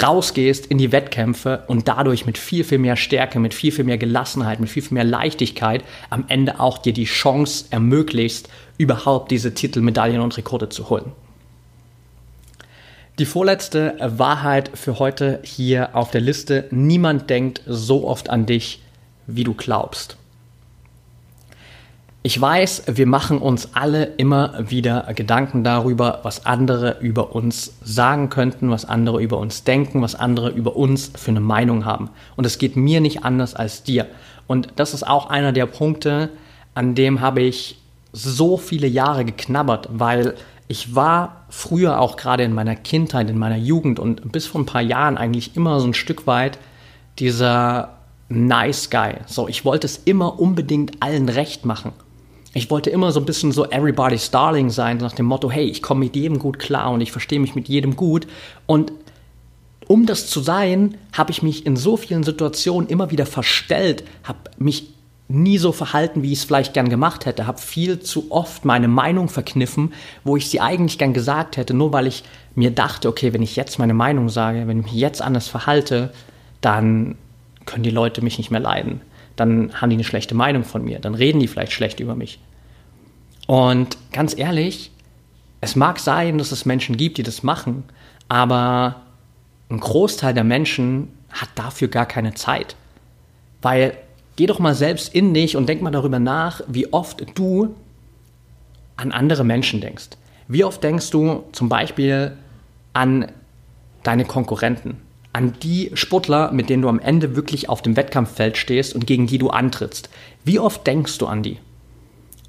rausgehst 0.00 0.66
in 0.66 0.78
die 0.78 0.92
Wettkämpfe 0.92 1.64
und 1.66 1.88
dadurch 1.88 2.24
mit 2.24 2.38
viel, 2.38 2.64
viel 2.64 2.78
mehr 2.78 2.96
Stärke, 2.96 3.40
mit 3.40 3.52
viel, 3.52 3.72
viel 3.72 3.84
mehr 3.84 3.98
Gelassenheit, 3.98 4.60
mit 4.60 4.70
viel, 4.70 4.82
viel 4.82 4.94
mehr 4.94 5.04
Leichtigkeit 5.04 5.84
am 6.08 6.24
Ende 6.28 6.60
auch 6.60 6.78
dir 6.78 6.92
die 6.92 7.04
Chance 7.04 7.66
ermöglichst, 7.70 8.48
überhaupt 8.78 9.30
diese 9.30 9.54
Titel, 9.54 9.80
Medaillen 9.80 10.20
und 10.20 10.36
Rekorde 10.36 10.68
zu 10.68 10.88
holen. 10.88 11.12
Die 13.18 13.26
vorletzte 13.26 13.96
Wahrheit 14.00 14.70
für 14.74 14.98
heute 14.98 15.40
hier 15.44 15.94
auf 15.94 16.10
der 16.10 16.22
Liste. 16.22 16.66
Niemand 16.70 17.28
denkt 17.28 17.60
so 17.66 18.08
oft 18.08 18.30
an 18.30 18.46
dich, 18.46 18.80
wie 19.26 19.44
du 19.44 19.52
glaubst. 19.52 20.16
Ich 22.24 22.40
weiß, 22.40 22.84
wir 22.86 23.08
machen 23.08 23.38
uns 23.38 23.70
alle 23.74 24.04
immer 24.04 24.54
wieder 24.70 25.12
Gedanken 25.12 25.64
darüber, 25.64 26.20
was 26.22 26.46
andere 26.46 26.98
über 27.00 27.34
uns 27.34 27.74
sagen 27.82 28.28
könnten, 28.28 28.70
was 28.70 28.84
andere 28.84 29.20
über 29.20 29.38
uns 29.38 29.64
denken, 29.64 30.02
was 30.02 30.14
andere 30.14 30.50
über 30.50 30.76
uns 30.76 31.10
für 31.16 31.32
eine 31.32 31.40
Meinung 31.40 31.84
haben. 31.84 32.10
Und 32.36 32.46
es 32.46 32.58
geht 32.58 32.76
mir 32.76 33.00
nicht 33.00 33.24
anders 33.24 33.56
als 33.56 33.82
dir. 33.82 34.06
Und 34.46 34.68
das 34.76 34.94
ist 34.94 35.04
auch 35.04 35.30
einer 35.30 35.50
der 35.50 35.66
Punkte, 35.66 36.30
an 36.74 36.94
dem 36.94 37.20
habe 37.20 37.42
ich 37.42 37.80
so 38.12 38.56
viele 38.56 38.86
Jahre 38.86 39.24
geknabbert, 39.24 39.88
weil 39.90 40.34
ich 40.68 40.94
war 40.94 41.46
früher 41.48 41.98
auch 41.98 42.16
gerade 42.16 42.44
in 42.44 42.54
meiner 42.54 42.76
Kindheit, 42.76 43.30
in 43.30 43.38
meiner 43.38 43.56
Jugend 43.56 43.98
und 43.98 44.30
bis 44.30 44.46
vor 44.46 44.60
ein 44.60 44.66
paar 44.66 44.80
Jahren 44.80 45.18
eigentlich 45.18 45.56
immer 45.56 45.80
so 45.80 45.88
ein 45.88 45.94
Stück 45.94 46.28
weit 46.28 46.60
dieser 47.18 47.96
Nice 48.28 48.90
Guy. 48.90 49.14
So, 49.26 49.48
ich 49.48 49.64
wollte 49.64 49.88
es 49.88 49.96
immer 50.04 50.38
unbedingt 50.38 51.02
allen 51.02 51.28
recht 51.28 51.66
machen 51.66 51.92
ich 52.54 52.70
wollte 52.70 52.90
immer 52.90 53.12
so 53.12 53.20
ein 53.20 53.26
bisschen 53.26 53.52
so 53.52 53.64
Everybody's 53.70 54.30
Darling 54.30 54.70
sein, 54.70 54.98
nach 54.98 55.12
dem 55.12 55.26
Motto, 55.26 55.50
hey, 55.50 55.64
ich 55.64 55.82
komme 55.82 56.00
mit 56.00 56.16
jedem 56.16 56.38
gut 56.38 56.58
klar 56.58 56.90
und 56.90 57.00
ich 57.00 57.12
verstehe 57.12 57.40
mich 57.40 57.54
mit 57.54 57.68
jedem 57.68 57.96
gut. 57.96 58.26
Und 58.66 58.92
um 59.88 60.06
das 60.06 60.28
zu 60.28 60.40
sein, 60.40 60.96
habe 61.12 61.30
ich 61.30 61.42
mich 61.42 61.66
in 61.66 61.76
so 61.76 61.96
vielen 61.96 62.22
Situationen 62.22 62.88
immer 62.88 63.10
wieder 63.10 63.26
verstellt, 63.26 64.04
habe 64.24 64.38
mich 64.58 64.92
nie 65.28 65.56
so 65.56 65.72
verhalten, 65.72 66.22
wie 66.22 66.32
ich 66.32 66.40
es 66.40 66.44
vielleicht 66.44 66.74
gern 66.74 66.90
gemacht 66.90 67.24
hätte, 67.24 67.46
habe 67.46 67.58
viel 67.58 68.00
zu 68.00 68.26
oft 68.30 68.66
meine 68.66 68.88
Meinung 68.88 69.30
verkniffen, 69.30 69.94
wo 70.24 70.36
ich 70.36 70.48
sie 70.48 70.60
eigentlich 70.60 70.98
gern 70.98 71.14
gesagt 71.14 71.56
hätte, 71.56 71.72
nur 71.72 71.92
weil 71.92 72.06
ich 72.06 72.22
mir 72.54 72.70
dachte, 72.70 73.08
okay, 73.08 73.32
wenn 73.32 73.40
ich 73.40 73.56
jetzt 73.56 73.78
meine 73.78 73.94
Meinung 73.94 74.28
sage, 74.28 74.66
wenn 74.66 74.80
ich 74.80 74.84
mich 74.84 74.94
jetzt 74.94 75.22
anders 75.22 75.48
verhalte, 75.48 76.12
dann 76.60 77.16
können 77.64 77.82
die 77.82 77.90
Leute 77.90 78.20
mich 78.20 78.36
nicht 78.36 78.50
mehr 78.50 78.60
leiden 78.60 79.00
dann 79.42 79.80
haben 79.80 79.90
die 79.90 79.96
eine 79.96 80.04
schlechte 80.04 80.34
Meinung 80.34 80.64
von 80.64 80.84
mir, 80.84 80.98
dann 80.98 81.14
reden 81.14 81.40
die 81.40 81.48
vielleicht 81.48 81.72
schlecht 81.72 82.00
über 82.00 82.14
mich. 82.14 82.38
Und 83.46 83.98
ganz 84.12 84.36
ehrlich, 84.36 84.90
es 85.60 85.76
mag 85.76 85.98
sein, 85.98 86.38
dass 86.38 86.52
es 86.52 86.64
Menschen 86.64 86.96
gibt, 86.96 87.18
die 87.18 87.22
das 87.22 87.42
machen, 87.42 87.84
aber 88.28 89.02
ein 89.68 89.80
Großteil 89.80 90.32
der 90.32 90.44
Menschen 90.44 91.08
hat 91.30 91.48
dafür 91.54 91.88
gar 91.88 92.06
keine 92.06 92.34
Zeit. 92.34 92.76
Weil 93.60 93.96
geh 94.36 94.46
doch 94.46 94.58
mal 94.58 94.74
selbst 94.74 95.14
in 95.14 95.34
dich 95.34 95.56
und 95.56 95.68
denk 95.68 95.82
mal 95.82 95.90
darüber 95.90 96.18
nach, 96.18 96.62
wie 96.68 96.92
oft 96.92 97.24
du 97.34 97.74
an 98.96 99.12
andere 99.12 99.44
Menschen 99.44 99.80
denkst. 99.80 100.10
Wie 100.48 100.64
oft 100.64 100.82
denkst 100.82 101.10
du 101.10 101.44
zum 101.52 101.68
Beispiel 101.68 102.36
an 102.92 103.30
deine 104.02 104.24
Konkurrenten? 104.24 105.01
An 105.32 105.54
die 105.62 105.90
Sportler, 105.94 106.52
mit 106.52 106.68
denen 106.68 106.82
du 106.82 106.88
am 106.88 107.00
Ende 107.00 107.36
wirklich 107.36 107.68
auf 107.68 107.82
dem 107.82 107.96
Wettkampffeld 107.96 108.56
stehst 108.56 108.94
und 108.94 109.06
gegen 109.06 109.26
die 109.26 109.38
du 109.38 109.50
antrittst. 109.50 110.10
Wie 110.44 110.58
oft 110.58 110.86
denkst 110.86 111.18
du 111.18 111.26
an 111.26 111.42
die? 111.42 111.58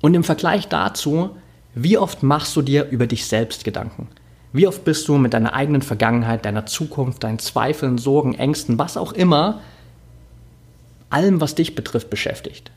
Und 0.02 0.14
im 0.16 0.24
Vergleich 0.24 0.68
dazu, 0.68 1.32
wie 1.76 1.98
oft 1.98 2.24
machst 2.24 2.56
du 2.56 2.62
dir 2.62 2.90
über 2.90 3.08
dich 3.08 3.26
selbst 3.26 3.64
Gedanken? 3.64 4.10
Wie 4.52 4.68
oft 4.68 4.84
bist 4.84 5.08
du 5.08 5.18
mit 5.18 5.34
deiner 5.34 5.54
eigenen 5.54 5.82
Vergangenheit, 5.82 6.46
deiner 6.46 6.66
Zukunft, 6.66 7.24
deinen 7.24 7.40
Zweifeln, 7.40 7.98
Sorgen, 7.98 8.36
Ängsten, 8.36 8.78
was 8.78 8.98
auch 8.98 9.14
immer, 9.14 9.62
allem, 11.10 11.42
was 11.42 11.56
dich 11.56 11.74
betrifft, 11.74 12.10
beschäftigt? 12.10 12.72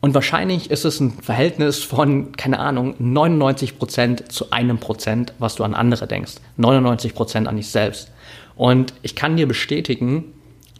Und 0.00 0.14
wahrscheinlich 0.14 0.70
ist 0.70 0.84
es 0.84 1.00
ein 1.00 1.10
Verhältnis 1.10 1.82
von, 1.82 2.32
keine 2.36 2.60
Ahnung, 2.60 2.94
99% 3.00 4.28
zu 4.28 4.52
einem 4.52 4.78
Prozent, 4.78 5.32
was 5.40 5.56
du 5.56 5.64
an 5.64 5.74
andere 5.74 6.06
denkst. 6.06 6.34
99% 6.56 7.46
an 7.46 7.56
dich 7.56 7.70
selbst. 7.70 8.12
Und 8.58 8.92
ich 9.02 9.14
kann 9.14 9.36
dir 9.36 9.46
bestätigen, 9.46 10.24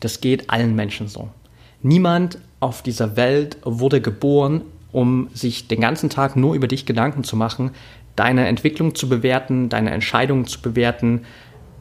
das 0.00 0.20
geht 0.20 0.50
allen 0.50 0.74
Menschen 0.74 1.06
so. 1.06 1.28
Niemand 1.80 2.38
auf 2.58 2.82
dieser 2.82 3.16
Welt 3.16 3.56
wurde 3.62 4.00
geboren, 4.00 4.62
um 4.90 5.28
sich 5.32 5.68
den 5.68 5.80
ganzen 5.80 6.10
Tag 6.10 6.34
nur 6.34 6.54
über 6.54 6.66
dich 6.66 6.86
Gedanken 6.86 7.22
zu 7.22 7.36
machen, 7.36 7.70
deine 8.16 8.48
Entwicklung 8.48 8.96
zu 8.96 9.08
bewerten, 9.08 9.68
deine 9.68 9.90
Entscheidungen 9.92 10.46
zu 10.46 10.60
bewerten, 10.60 11.22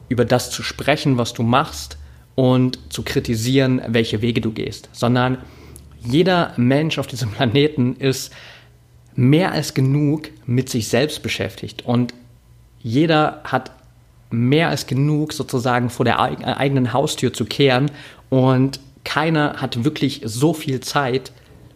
über 0.08 0.24
das 0.24 0.52
zu 0.52 0.62
sprechen, 0.62 1.18
was 1.18 1.32
du 1.32 1.42
machst 1.42 1.98
und 2.36 2.78
zu 2.92 3.02
kritisieren, 3.02 3.82
welche 3.88 4.22
Wege 4.22 4.40
du 4.40 4.52
gehst, 4.52 4.88
sondern 4.92 5.38
jeder 5.98 6.52
Mensch 6.56 7.00
auf 7.00 7.08
diesem 7.08 7.30
Planeten 7.32 7.96
ist 7.96 8.32
mehr 9.16 9.50
als 9.50 9.74
genug 9.74 10.28
mit 10.46 10.68
sich 10.68 10.86
selbst 10.86 11.24
beschäftigt 11.24 11.84
und 11.84 12.14
jeder 12.80 13.40
hat 13.42 13.72
mehr 14.30 14.68
als 14.68 14.86
genug 14.86 15.32
sozusagen 15.32 15.90
vor 15.90 16.04
der 16.04 16.20
eigenen 16.20 16.92
Haustür 16.92 17.32
zu 17.32 17.44
kehren 17.44 17.90
und 18.28 18.80
keiner 19.04 19.54
hat 19.54 19.84
wirklich 19.84 20.20
so 20.24 20.52
viel 20.52 20.80
Zeit, 20.80 21.32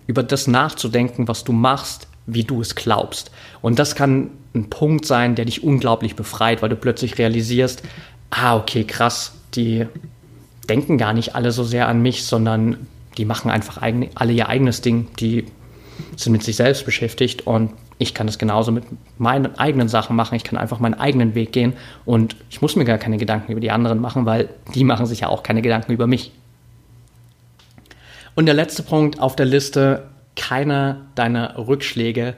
über 0.07 0.23
das 0.23 0.47
nachzudenken, 0.47 1.29
was 1.29 1.45
du 1.45 1.53
machst, 1.53 2.09
wie 2.27 2.45
du 2.45 2.61
es 2.61 2.75
glaubst. 2.75 3.31
Und 3.63 3.79
das 3.79 3.95
kann 3.95 4.31
ein 4.55 4.69
Punkt 4.69 5.07
sein, 5.07 5.35
der 5.35 5.47
dich 5.47 5.63
unglaublich 5.63 6.17
befreit, 6.17 6.61
weil 6.61 6.69
du 6.69 6.77
plötzlich 6.77 7.19
realisierst, 7.19 7.83
ah, 8.31 8.57
okay, 8.57 8.85
krass, 8.85 9.33
die 9.55 9.87
denken 10.69 10.99
gar 10.99 11.13
nicht 11.13 11.35
alle 11.35 11.53
so 11.53 11.65
sehr 11.65 11.89
an 11.89 12.03
mich, 12.03 12.25
sondern 12.25 12.87
die 13.17 13.25
machen 13.25 13.51
einfach 13.51 13.81
alle 13.81 14.33
ihr 14.33 14.49
eigenes 14.49 14.81
Ding, 14.81 15.09
die 15.19 15.47
sind 16.17 16.33
mit 16.33 16.43
sich 16.43 16.57
selbst 16.57 16.85
beschäftigt 16.85 17.47
und 17.47 17.73
ich 18.03 18.15
kann 18.15 18.27
das 18.27 18.39
genauso 18.39 18.73
mit 18.73 18.85
meinen 19.19 19.59
eigenen 19.59 19.89
Sachen 19.89 20.17
machen. 20.17 20.35
Ich 20.35 20.45
kann 20.45 20.59
einfach 20.59 20.81
meinen 20.81 20.95
eigenen 20.95 21.35
Weg 21.35 21.53
gehen 21.53 21.73
und 22.05 22.37
ich 22.51 22.61
muss 22.61 22.77
mir 22.77 22.85
gar 22.85 22.99
keine 22.99 23.17
Gedanken 23.17 23.53
über 23.53 23.61
die 23.61 23.71
anderen 23.71 24.01
machen, 24.01 24.27
weil 24.27 24.49
die 24.75 24.85
machen 24.85 25.07
sich 25.07 25.21
ja 25.21 25.29
auch 25.29 25.43
keine 25.43 25.63
Gedanken 25.63 25.93
über 25.93 26.07
mich. 26.07 26.33
Und 28.35 28.47
der 28.47 28.55
letzte 28.55 28.83
Punkt 28.83 29.21
auf 29.21 29.37
der 29.37 29.47
Liste, 29.47 30.09
keiner 30.37 31.03
deiner 31.15 31.57
Rückschläge 31.59 32.35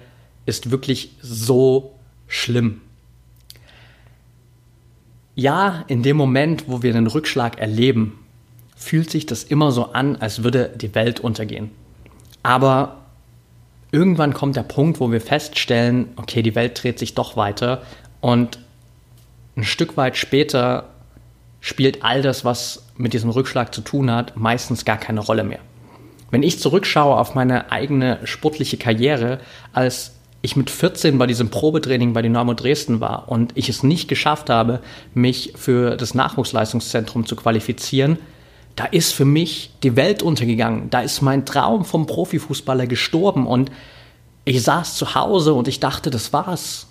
ist 0.46 0.70
wirklich 0.70 1.16
so 1.20 1.94
schlimm. 2.26 2.80
Ja, 5.36 5.84
in 5.88 6.02
dem 6.02 6.16
Moment, 6.16 6.68
wo 6.68 6.82
wir 6.82 6.94
einen 6.94 7.06
Rückschlag 7.06 7.58
erleben, 7.58 8.18
fühlt 8.76 9.10
sich 9.10 9.26
das 9.26 9.42
immer 9.42 9.72
so 9.72 9.92
an, 9.92 10.16
als 10.16 10.44
würde 10.44 10.72
die 10.76 10.94
Welt 10.94 11.20
untergehen. 11.20 11.70
Aber 12.42 13.03
irgendwann 13.94 14.34
kommt 14.34 14.56
der 14.56 14.64
Punkt, 14.64 14.98
wo 14.98 15.12
wir 15.12 15.20
feststellen, 15.20 16.08
okay, 16.16 16.42
die 16.42 16.56
Welt 16.56 16.82
dreht 16.82 16.98
sich 16.98 17.14
doch 17.14 17.36
weiter 17.36 17.82
und 18.20 18.58
ein 19.56 19.62
Stück 19.62 19.96
weit 19.96 20.16
später 20.16 20.90
spielt 21.60 22.02
all 22.02 22.20
das, 22.20 22.44
was 22.44 22.86
mit 22.96 23.12
diesem 23.12 23.30
Rückschlag 23.30 23.72
zu 23.72 23.82
tun 23.82 24.10
hat, 24.10 24.36
meistens 24.36 24.84
gar 24.84 24.96
keine 24.96 25.20
Rolle 25.20 25.44
mehr. 25.44 25.60
Wenn 26.32 26.42
ich 26.42 26.58
zurückschaue 26.58 27.16
auf 27.16 27.36
meine 27.36 27.70
eigene 27.70 28.18
sportliche 28.24 28.78
Karriere, 28.78 29.38
als 29.72 30.16
ich 30.42 30.56
mit 30.56 30.70
14 30.70 31.16
bei 31.16 31.28
diesem 31.28 31.50
Probetraining 31.50 32.12
bei 32.12 32.22
Dynamo 32.22 32.54
Dresden 32.54 33.00
war 33.00 33.28
und 33.28 33.52
ich 33.54 33.68
es 33.68 33.84
nicht 33.84 34.08
geschafft 34.08 34.50
habe, 34.50 34.80
mich 35.14 35.52
für 35.54 35.96
das 35.96 36.14
Nachwuchsleistungszentrum 36.14 37.26
zu 37.26 37.36
qualifizieren, 37.36 38.18
da 38.76 38.84
ist 38.84 39.12
für 39.12 39.24
mich 39.24 39.70
die 39.82 39.96
Welt 39.96 40.22
untergegangen. 40.22 40.90
Da 40.90 41.00
ist 41.00 41.22
mein 41.22 41.46
Traum 41.46 41.84
vom 41.84 42.06
Profifußballer 42.06 42.86
gestorben 42.86 43.46
und 43.46 43.70
ich 44.44 44.62
saß 44.62 44.96
zu 44.96 45.14
Hause 45.14 45.54
und 45.54 45.68
ich 45.68 45.80
dachte, 45.80 46.10
das 46.10 46.32
war's. 46.32 46.88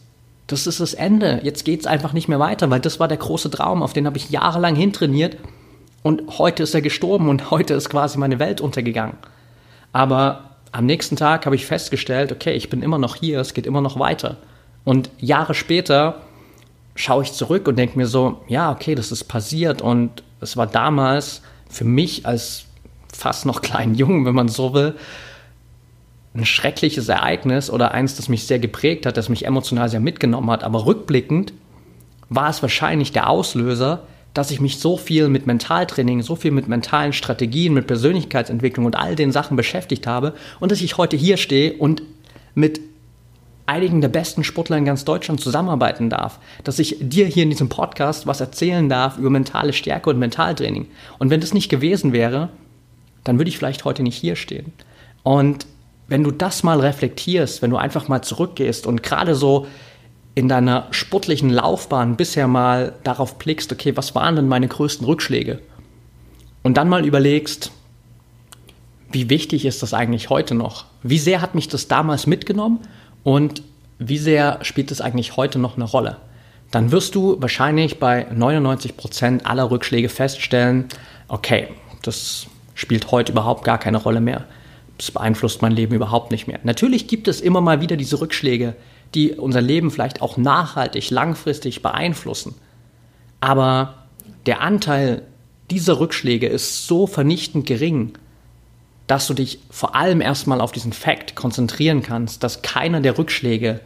Das 0.47 0.67
ist 0.67 0.79
das 0.79 0.93
Ende. 0.93 1.39
Jetzt 1.43 1.65
geht's 1.65 1.85
einfach 1.85 2.13
nicht 2.13 2.27
mehr 2.27 2.39
weiter, 2.39 2.69
weil 2.69 2.79
das 2.79 2.99
war 2.99 3.07
der 3.07 3.17
große 3.17 3.49
Traum, 3.49 3.81
auf 3.81 3.93
den 3.93 4.05
habe 4.05 4.17
ich 4.17 4.29
jahrelang 4.29 4.75
hintrainiert 4.75 5.37
und 6.03 6.37
heute 6.37 6.63
ist 6.63 6.73
er 6.73 6.81
gestorben 6.81 7.29
und 7.29 7.51
heute 7.51 7.73
ist 7.73 7.89
quasi 7.89 8.17
meine 8.17 8.39
Welt 8.39 8.61
untergegangen. 8.61 9.17
Aber 9.91 10.55
am 10.71 10.85
nächsten 10.85 11.15
Tag 11.15 11.45
habe 11.45 11.55
ich 11.55 11.65
festgestellt, 11.65 12.31
okay, 12.31 12.53
ich 12.53 12.69
bin 12.69 12.81
immer 12.81 12.97
noch 12.97 13.15
hier, 13.15 13.39
es 13.39 13.53
geht 13.53 13.67
immer 13.67 13.81
noch 13.81 13.99
weiter. 13.99 14.37
Und 14.83 15.09
Jahre 15.19 15.53
später 15.53 16.21
schaue 16.95 17.23
ich 17.23 17.33
zurück 17.33 17.67
und 17.67 17.77
denke 17.77 17.97
mir 17.97 18.07
so, 18.07 18.41
ja, 18.47 18.71
okay, 18.71 18.95
das 18.95 19.11
ist 19.11 19.25
passiert 19.25 19.81
und 19.81 20.23
es 20.41 20.57
war 20.57 20.67
damals 20.67 21.41
für 21.73 21.85
mich 21.85 22.25
als 22.25 22.65
fast 23.13 23.45
noch 23.45 23.61
kleinen 23.61 23.95
Jungen, 24.01 24.25
wenn 24.25 24.35
man 24.35 24.47
so 24.47 24.73
will, 24.73 24.95
ein 26.35 26.45
schreckliches 26.45 27.09
Ereignis 27.09 27.69
oder 27.69 27.91
eins, 27.91 28.15
das 28.15 28.27
mich 28.27 28.47
sehr 28.47 28.57
geprägt 28.59 29.05
hat, 29.05 29.17
das 29.17 29.29
mich 29.29 29.45
emotional 29.45 29.89
sehr 29.89 29.99
mitgenommen 29.99 30.49
hat. 30.49 30.63
Aber 30.63 30.85
rückblickend 30.85 31.53
war 32.29 32.49
es 32.49 32.61
wahrscheinlich 32.63 33.11
der 33.11 33.29
Auslöser, 33.29 34.07
dass 34.33 34.49
ich 34.49 34.59
mich 34.59 34.79
so 34.79 34.97
viel 34.97 35.29
mit 35.29 35.45
Mentaltraining, 35.45 36.23
so 36.23 36.35
viel 36.35 36.49
mit 36.49 36.67
mentalen 36.67 37.13
Strategien, 37.13 37.75
mit 37.75 37.85
Persönlichkeitsentwicklung 37.85 38.87
und 38.87 38.95
all 38.95 39.15
den 39.15 39.31
Sachen 39.31 39.55
beschäftigt 39.55 40.07
habe 40.07 40.33
und 40.59 40.71
dass 40.71 40.81
ich 40.81 40.97
heute 40.97 41.15
hier 41.15 41.37
stehe 41.37 41.73
und 41.73 42.01
mit 42.55 42.81
einigen 43.65 44.01
der 44.01 44.09
besten 44.09 44.43
Sportler 44.43 44.77
in 44.77 44.85
ganz 44.85 45.05
Deutschland 45.05 45.39
zusammenarbeiten 45.39 46.09
darf, 46.09 46.39
dass 46.63 46.79
ich 46.79 46.97
dir 46.99 47.25
hier 47.27 47.43
in 47.43 47.49
diesem 47.49 47.69
Podcast 47.69 48.27
was 48.27 48.41
erzählen 48.41 48.89
darf 48.89 49.17
über 49.17 49.29
mentale 49.29 49.73
Stärke 49.73 50.09
und 50.09 50.19
Mentaltraining. 50.19 50.87
Und 51.19 51.29
wenn 51.29 51.41
das 51.41 51.53
nicht 51.53 51.69
gewesen 51.69 52.13
wäre, 52.13 52.49
dann 53.23 53.37
würde 53.37 53.49
ich 53.49 53.57
vielleicht 53.57 53.85
heute 53.85 54.03
nicht 54.03 54.17
hier 54.17 54.35
stehen. 54.35 54.73
Und 55.23 55.65
wenn 56.07 56.23
du 56.23 56.31
das 56.31 56.63
mal 56.63 56.81
reflektierst, 56.81 57.61
wenn 57.61 57.69
du 57.69 57.77
einfach 57.77 58.09
mal 58.09 58.21
zurückgehst 58.21 58.85
und 58.85 59.01
gerade 59.03 59.35
so 59.35 59.67
in 60.35 60.49
deiner 60.49 60.87
sportlichen 60.91 61.49
Laufbahn 61.49 62.17
bisher 62.17 62.47
mal 62.47 62.93
darauf 63.03 63.37
blickst, 63.37 63.71
okay, 63.71 63.95
was 63.95 64.15
waren 64.15 64.35
denn 64.35 64.47
meine 64.47 64.67
größten 64.67 65.05
Rückschläge? 65.05 65.59
Und 66.63 66.77
dann 66.77 66.89
mal 66.89 67.05
überlegst, 67.05 67.71
wie 69.11 69.29
wichtig 69.29 69.65
ist 69.65 69.83
das 69.83 69.93
eigentlich 69.93 70.29
heute 70.29 70.55
noch? 70.55 70.85
Wie 71.03 71.19
sehr 71.19 71.41
hat 71.41 71.55
mich 71.55 71.67
das 71.67 71.87
damals 71.87 72.25
mitgenommen 72.25 72.79
und 73.23 73.63
wie 73.99 74.17
sehr 74.17 74.59
spielt 74.63 74.91
es 74.91 75.01
eigentlich 75.01 75.37
heute 75.37 75.59
noch 75.59 75.75
eine 75.75 75.85
Rolle? 75.85 76.17
Dann 76.71 76.91
wirst 76.91 77.15
du 77.15 77.39
wahrscheinlich 77.39 77.99
bei 77.99 78.25
99 78.33 78.97
Prozent 78.97 79.45
aller 79.45 79.69
Rückschläge 79.69 80.09
feststellen, 80.09 80.85
okay, 81.27 81.67
das 82.01 82.47
spielt 82.73 83.11
heute 83.11 83.31
überhaupt 83.31 83.63
gar 83.63 83.77
keine 83.77 83.97
Rolle 83.97 84.21
mehr. 84.21 84.45
Das 84.97 85.11
beeinflusst 85.11 85.61
mein 85.61 85.71
Leben 85.71 85.93
überhaupt 85.93 86.31
nicht 86.31 86.47
mehr. 86.47 86.59
Natürlich 86.63 87.07
gibt 87.07 87.27
es 87.27 87.41
immer 87.41 87.61
mal 87.61 87.81
wieder 87.81 87.95
diese 87.95 88.19
Rückschläge, 88.19 88.75
die 89.13 89.33
unser 89.33 89.61
Leben 89.61 89.91
vielleicht 89.91 90.21
auch 90.21 90.37
nachhaltig, 90.37 91.09
langfristig 91.11 91.81
beeinflussen. 91.81 92.55
Aber 93.39 94.05
der 94.45 94.61
Anteil 94.61 95.23
dieser 95.69 95.99
Rückschläge 95.99 96.47
ist 96.47 96.87
so 96.87 97.07
vernichtend 97.07 97.65
gering, 97.65 98.13
dass 99.13 99.27
du 99.27 99.35
dich 99.35 99.59
vor 99.69 99.93
allem 99.93 100.21
erstmal 100.21 100.59
auf 100.59 100.71
diesen 100.71 100.91
Fakt 100.91 101.35
konzentrieren 101.35 102.01
kannst, 102.01 102.43
dass 102.43 102.63
keiner 102.63 102.99
der 102.99 103.15
Rückschläge 103.15 103.79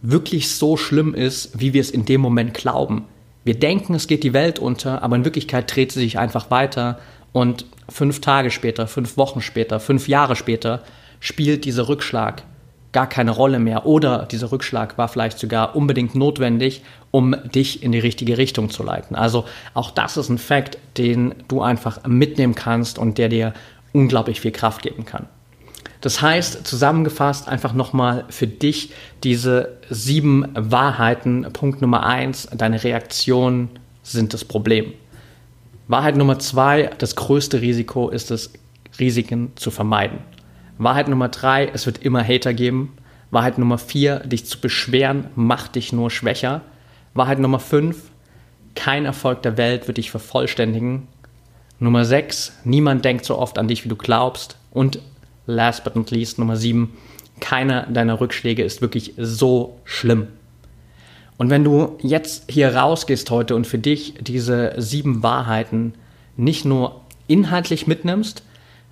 wirklich 0.00 0.48
so 0.48 0.78
schlimm 0.78 1.14
ist, 1.14 1.60
wie 1.60 1.74
wir 1.74 1.82
es 1.82 1.90
in 1.90 2.06
dem 2.06 2.22
Moment 2.22 2.54
glauben. 2.54 3.04
Wir 3.44 3.58
denken, 3.58 3.92
es 3.92 4.06
geht 4.06 4.24
die 4.24 4.32
Welt 4.32 4.58
unter, 4.58 5.02
aber 5.02 5.16
in 5.16 5.26
Wirklichkeit 5.26 5.76
dreht 5.76 5.92
sie 5.92 6.00
sich 6.00 6.18
einfach 6.18 6.50
weiter 6.50 6.98
und 7.32 7.66
fünf 7.90 8.22
Tage 8.22 8.50
später, 8.50 8.86
fünf 8.86 9.18
Wochen 9.18 9.42
später, 9.42 9.78
fünf 9.78 10.08
Jahre 10.08 10.36
später 10.36 10.82
spielt 11.20 11.66
dieser 11.66 11.90
Rückschlag 11.90 12.44
gar 12.92 13.06
keine 13.06 13.32
Rolle 13.32 13.58
mehr 13.58 13.84
oder 13.84 14.24
dieser 14.24 14.52
Rückschlag 14.52 14.96
war 14.96 15.08
vielleicht 15.08 15.38
sogar 15.38 15.76
unbedingt 15.76 16.14
notwendig, 16.14 16.82
um 17.10 17.36
dich 17.44 17.82
in 17.82 17.92
die 17.92 17.98
richtige 17.98 18.38
Richtung 18.38 18.70
zu 18.70 18.84
leiten. 18.84 19.16
Also 19.16 19.44
auch 19.74 19.90
das 19.90 20.16
ist 20.16 20.30
ein 20.30 20.38
Fakt, 20.38 20.78
den 20.96 21.34
du 21.48 21.60
einfach 21.60 22.06
mitnehmen 22.06 22.54
kannst 22.54 22.98
und 22.98 23.18
der 23.18 23.28
dir 23.28 23.52
unglaublich 23.94 24.42
viel 24.42 24.52
Kraft 24.52 24.82
geben 24.82 25.06
kann. 25.06 25.26
Das 26.02 26.20
heißt, 26.20 26.66
zusammengefasst 26.66 27.48
einfach 27.48 27.72
nochmal 27.72 28.26
für 28.28 28.46
dich 28.46 28.92
diese 29.22 29.78
sieben 29.88 30.46
Wahrheiten. 30.54 31.46
Punkt 31.54 31.80
Nummer 31.80 32.04
eins, 32.04 32.46
deine 32.54 32.84
Reaktionen 32.84 33.70
sind 34.02 34.34
das 34.34 34.44
Problem. 34.44 34.92
Wahrheit 35.88 36.16
Nummer 36.16 36.38
zwei, 36.38 36.90
das 36.98 37.16
größte 37.16 37.62
Risiko 37.62 38.10
ist 38.10 38.30
es, 38.30 38.52
Risiken 38.98 39.52
zu 39.56 39.70
vermeiden. 39.70 40.18
Wahrheit 40.76 41.08
Nummer 41.08 41.28
drei, 41.28 41.70
es 41.72 41.86
wird 41.86 42.02
immer 42.02 42.22
Hater 42.22 42.52
geben. 42.52 42.96
Wahrheit 43.30 43.58
Nummer 43.58 43.78
vier, 43.78 44.20
dich 44.20 44.44
zu 44.44 44.60
beschweren, 44.60 45.28
macht 45.34 45.74
dich 45.74 45.92
nur 45.92 46.10
schwächer. 46.10 46.60
Wahrheit 47.14 47.38
Nummer 47.38 47.60
fünf, 47.60 48.10
kein 48.74 49.04
Erfolg 49.04 49.42
der 49.42 49.56
Welt 49.56 49.86
wird 49.86 49.96
dich 49.98 50.10
vervollständigen. 50.10 51.08
Nummer 51.84 52.04
sechs, 52.04 52.52
niemand 52.64 53.04
denkt 53.04 53.24
so 53.24 53.38
oft 53.38 53.58
an 53.58 53.68
dich, 53.68 53.84
wie 53.84 53.88
du 53.88 53.96
glaubst. 53.96 54.56
Und 54.70 54.98
last 55.46 55.84
but 55.84 55.94
not 55.94 56.10
least, 56.10 56.38
Nummer 56.38 56.56
sieben, 56.56 56.96
keiner 57.40 57.86
deiner 57.86 58.20
Rückschläge 58.20 58.62
ist 58.62 58.80
wirklich 58.80 59.14
so 59.16 59.78
schlimm. 59.84 60.28
Und 61.36 61.50
wenn 61.50 61.64
du 61.64 61.98
jetzt 62.00 62.50
hier 62.50 62.74
rausgehst 62.74 63.30
heute 63.30 63.54
und 63.54 63.66
für 63.66 63.78
dich 63.78 64.14
diese 64.20 64.74
sieben 64.78 65.22
Wahrheiten 65.22 65.94
nicht 66.36 66.64
nur 66.64 67.02
inhaltlich 67.26 67.86
mitnimmst, 67.86 68.42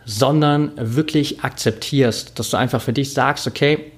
sondern 0.04 0.72
wirklich 0.76 1.44
akzeptierst, 1.44 2.38
dass 2.38 2.50
du 2.50 2.56
einfach 2.56 2.82
für 2.82 2.92
dich 2.92 3.12
sagst, 3.14 3.46
okay, 3.46 3.92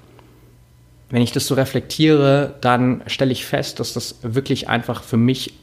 wenn 1.10 1.22
ich 1.22 1.32
das 1.32 1.46
so 1.46 1.54
reflektiere, 1.54 2.54
dann 2.60 3.02
stelle 3.06 3.32
ich 3.32 3.46
fest, 3.46 3.80
dass 3.80 3.94
das 3.94 4.16
wirklich 4.22 4.68
einfach 4.68 5.02
für 5.02 5.16
mich 5.16 5.54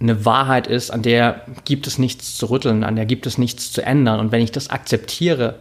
eine 0.00 0.24
Wahrheit 0.24 0.66
ist, 0.66 0.90
an 0.90 1.02
der 1.02 1.42
gibt 1.64 1.86
es 1.86 1.98
nichts 1.98 2.36
zu 2.36 2.46
rütteln, 2.46 2.84
an 2.84 2.96
der 2.96 3.06
gibt 3.06 3.26
es 3.26 3.36
nichts 3.36 3.72
zu 3.72 3.82
ändern. 3.82 4.20
Und 4.20 4.32
wenn 4.32 4.42
ich 4.42 4.52
das 4.52 4.70
akzeptiere, 4.70 5.58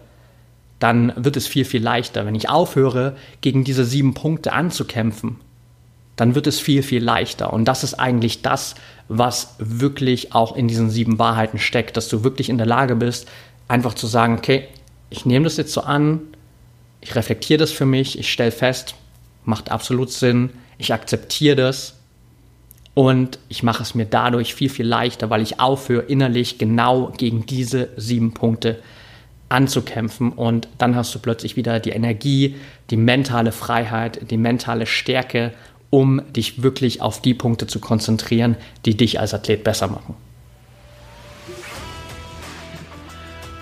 dann 0.80 1.12
wird 1.16 1.38
es 1.38 1.48
viel, 1.48 1.66
viel 1.66 1.82
leichter. 1.82 2.26
Wenn 2.26 2.36
ich 2.36 2.50
aufhöre, 2.50 3.16
gegen 3.42 3.64
diese 3.64 3.84
sieben 3.84 4.14
Punkte 4.14 4.54
anzukämpfen, 4.54 5.38
dann 6.16 6.36
wird 6.36 6.48
es 6.48 6.60
viel, 6.60 6.84
viel 6.84 7.04
leichter. 7.04 7.52
Und 7.52 7.66
das 7.66 7.84
ist 7.84 7.96
eigentlich 7.96 8.42
das, 8.42 8.76
was 9.08 9.56
wirklich 9.58 10.34
auch 10.34 10.56
in 10.56 10.68
diesen 10.68 10.90
sieben 10.90 11.18
Wahrheiten 11.18 11.58
steckt, 11.58 11.98
dass 11.98 12.10
du 12.10 12.24
wirklich 12.24 12.50
in 12.50 12.58
der 12.58 12.68
Lage 12.68 12.96
bist, 12.96 13.28
einfach 13.68 13.96
zu 13.96 14.08
sagen, 14.08 14.38
okay, 14.38 14.68
ich 15.10 15.26
nehme 15.26 15.46
das 15.46 15.58
jetzt 15.58 15.74
so 15.74 15.82
an, 15.82 16.22
ich 17.02 17.16
reflektiere 17.16 17.60
das 17.60 17.72
für 17.72 17.86
mich, 17.86 18.20
ich 18.20 18.32
stelle 18.32 18.52
fest, 18.52 18.96
macht 19.46 19.72
absolut 19.72 20.12
Sinn, 20.12 20.50
ich 20.78 20.94
akzeptiere 20.94 21.56
das 21.56 21.97
und 22.98 23.38
ich 23.48 23.62
mache 23.62 23.84
es 23.84 23.94
mir 23.94 24.06
dadurch 24.06 24.56
viel, 24.56 24.72
viel 24.72 24.88
leichter, 24.88 25.30
weil 25.30 25.44
ich 25.44 25.60
aufhöre, 25.60 26.02
innerlich 26.02 26.58
genau 26.58 27.14
gegen 27.16 27.46
diese 27.46 27.90
sieben 27.96 28.34
Punkte 28.34 28.80
anzukämpfen 29.50 30.32
und 30.32 30.68
dann 30.80 30.96
hast 30.96 31.14
du 31.14 31.20
plötzlich 31.20 31.56
wieder 31.56 31.80
die 31.80 31.92
Energie, 31.92 32.56
die 32.90 32.98
mentale 32.98 33.52
Freiheit, 33.52 34.32
die 34.32 34.38
mentale 34.38 34.88
Stärke, 34.88 35.54
um 35.92 36.24
dich 36.34 36.64
wirklich 36.64 37.00
auf 37.04 37.22
die 37.22 37.36
Punkte 37.36 37.68
zu 37.68 37.80
konzentrieren, 37.80 38.56
die 38.88 38.98
dich 38.98 39.20
als 39.20 39.32
Athlet 39.36 39.64
besser 39.64 39.90
machen. 39.90 40.16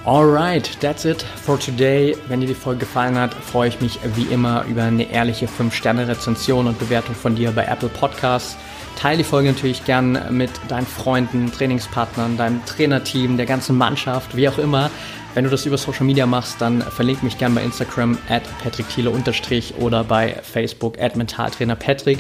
Alright, 0.05 0.79
that's 0.79 1.03
it 1.03 1.23
for 1.43 1.59
today. 1.59 2.15
Wenn 2.29 2.39
dir 2.39 2.47
die 2.47 2.53
Folge 2.53 2.81
gefallen 2.81 3.17
hat, 3.17 3.33
freue 3.33 3.67
ich 3.67 3.81
mich 3.81 3.99
wie 4.15 4.33
immer 4.33 4.63
über 4.63 4.83
eine 4.83 5.11
ehrliche 5.11 5.47
5-Sterne-Rezension 5.47 6.67
und 6.67 6.79
Bewertung 6.79 7.15
von 7.15 7.35
dir 7.35 7.51
bei 7.51 7.65
Apple 7.65 7.89
Podcasts. 7.89 8.55
Teile 8.95 9.19
die 9.19 9.23
Folge 9.23 9.49
natürlich 9.49 9.85
gern 9.85 10.19
mit 10.31 10.51
deinen 10.67 10.87
Freunden, 10.87 11.51
Trainingspartnern, 11.51 12.37
deinem 12.37 12.65
Trainerteam, 12.65 13.37
der 13.37 13.45
ganzen 13.45 13.77
Mannschaft, 13.77 14.35
wie 14.35 14.49
auch 14.49 14.57
immer. 14.57 14.89
Wenn 15.33 15.43
du 15.43 15.49
das 15.49 15.65
über 15.65 15.77
Social 15.77 16.05
Media 16.05 16.25
machst, 16.25 16.61
dann 16.61 16.81
verlink 16.81 17.21
mich 17.21 17.37
gern 17.37 17.53
bei 17.53 17.61
Instagram 17.61 18.17
at 18.29 18.43
Patrick 18.63 18.85
oder 19.79 20.03
bei 20.03 20.39
Facebook 20.43 20.97
at 20.97 21.17
Mentaltrainer 21.17 21.75
Patrick. 21.75 22.19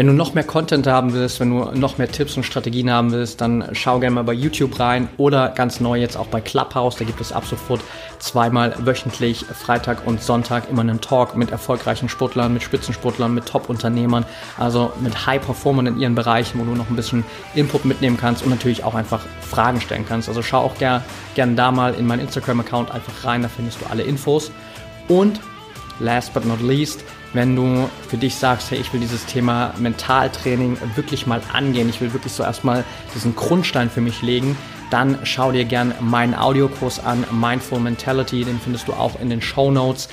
Wenn 0.00 0.06
du 0.06 0.14
noch 0.14 0.32
mehr 0.32 0.44
Content 0.44 0.86
haben 0.86 1.12
willst, 1.12 1.40
wenn 1.40 1.50
du 1.50 1.72
noch 1.78 1.98
mehr 1.98 2.10
Tipps 2.10 2.34
und 2.34 2.44
Strategien 2.44 2.90
haben 2.90 3.12
willst, 3.12 3.42
dann 3.42 3.68
schau 3.72 4.00
gerne 4.00 4.14
mal 4.14 4.24
bei 4.24 4.32
YouTube 4.32 4.80
rein 4.80 5.10
oder 5.18 5.50
ganz 5.50 5.78
neu 5.78 6.00
jetzt 6.00 6.16
auch 6.16 6.28
bei 6.28 6.40
Clubhouse. 6.40 6.96
Da 6.96 7.04
gibt 7.04 7.20
es 7.20 7.32
ab 7.32 7.44
sofort 7.44 7.82
zweimal 8.18 8.74
wöchentlich, 8.78 9.44
Freitag 9.44 10.06
und 10.06 10.22
Sonntag, 10.22 10.70
immer 10.70 10.80
einen 10.80 11.02
Talk 11.02 11.36
mit 11.36 11.50
erfolgreichen 11.50 12.08
Sportlern, 12.08 12.54
mit 12.54 12.62
Spitzensportlern, 12.62 13.34
mit 13.34 13.44
Top-Unternehmern, 13.44 14.24
also 14.56 14.90
mit 15.00 15.26
High-Performern 15.26 15.88
in 15.88 16.00
ihren 16.00 16.14
Bereichen, 16.14 16.58
wo 16.58 16.64
du 16.64 16.74
noch 16.74 16.88
ein 16.88 16.96
bisschen 16.96 17.22
Input 17.54 17.84
mitnehmen 17.84 18.16
kannst 18.16 18.42
und 18.42 18.48
natürlich 18.48 18.84
auch 18.84 18.94
einfach 18.94 19.20
Fragen 19.42 19.82
stellen 19.82 20.06
kannst. 20.08 20.30
Also 20.30 20.40
schau 20.40 20.60
auch 20.60 20.78
gerne 20.78 21.04
gern 21.34 21.56
da 21.56 21.70
mal 21.72 21.92
in 21.92 22.06
meinen 22.06 22.20
Instagram-Account 22.20 22.90
einfach 22.90 23.24
rein, 23.24 23.42
da 23.42 23.48
findest 23.48 23.82
du 23.82 23.90
alle 23.90 24.04
Infos. 24.04 24.50
Und 25.08 25.40
last 25.98 26.32
but 26.32 26.46
not 26.46 26.62
least, 26.62 27.04
wenn 27.32 27.54
du 27.54 27.88
für 28.08 28.16
dich 28.16 28.34
sagst, 28.34 28.70
hey, 28.70 28.78
ich 28.78 28.92
will 28.92 29.00
dieses 29.00 29.26
Thema 29.26 29.72
Mentaltraining 29.78 30.76
wirklich 30.96 31.26
mal 31.26 31.40
angehen, 31.52 31.88
ich 31.88 32.00
will 32.00 32.12
wirklich 32.12 32.32
so 32.32 32.42
erstmal 32.42 32.84
diesen 33.14 33.36
Grundstein 33.36 33.90
für 33.90 34.00
mich 34.00 34.22
legen, 34.22 34.56
dann 34.90 35.18
schau 35.22 35.52
dir 35.52 35.64
gern 35.64 35.94
meinen 36.00 36.34
Audiokurs 36.34 37.04
an, 37.04 37.24
Mindful 37.30 37.78
Mentality, 37.78 38.44
den 38.44 38.58
findest 38.58 38.88
du 38.88 38.92
auch 38.92 39.20
in 39.20 39.30
den 39.30 39.40
Show 39.40 39.70
Notes. 39.70 40.08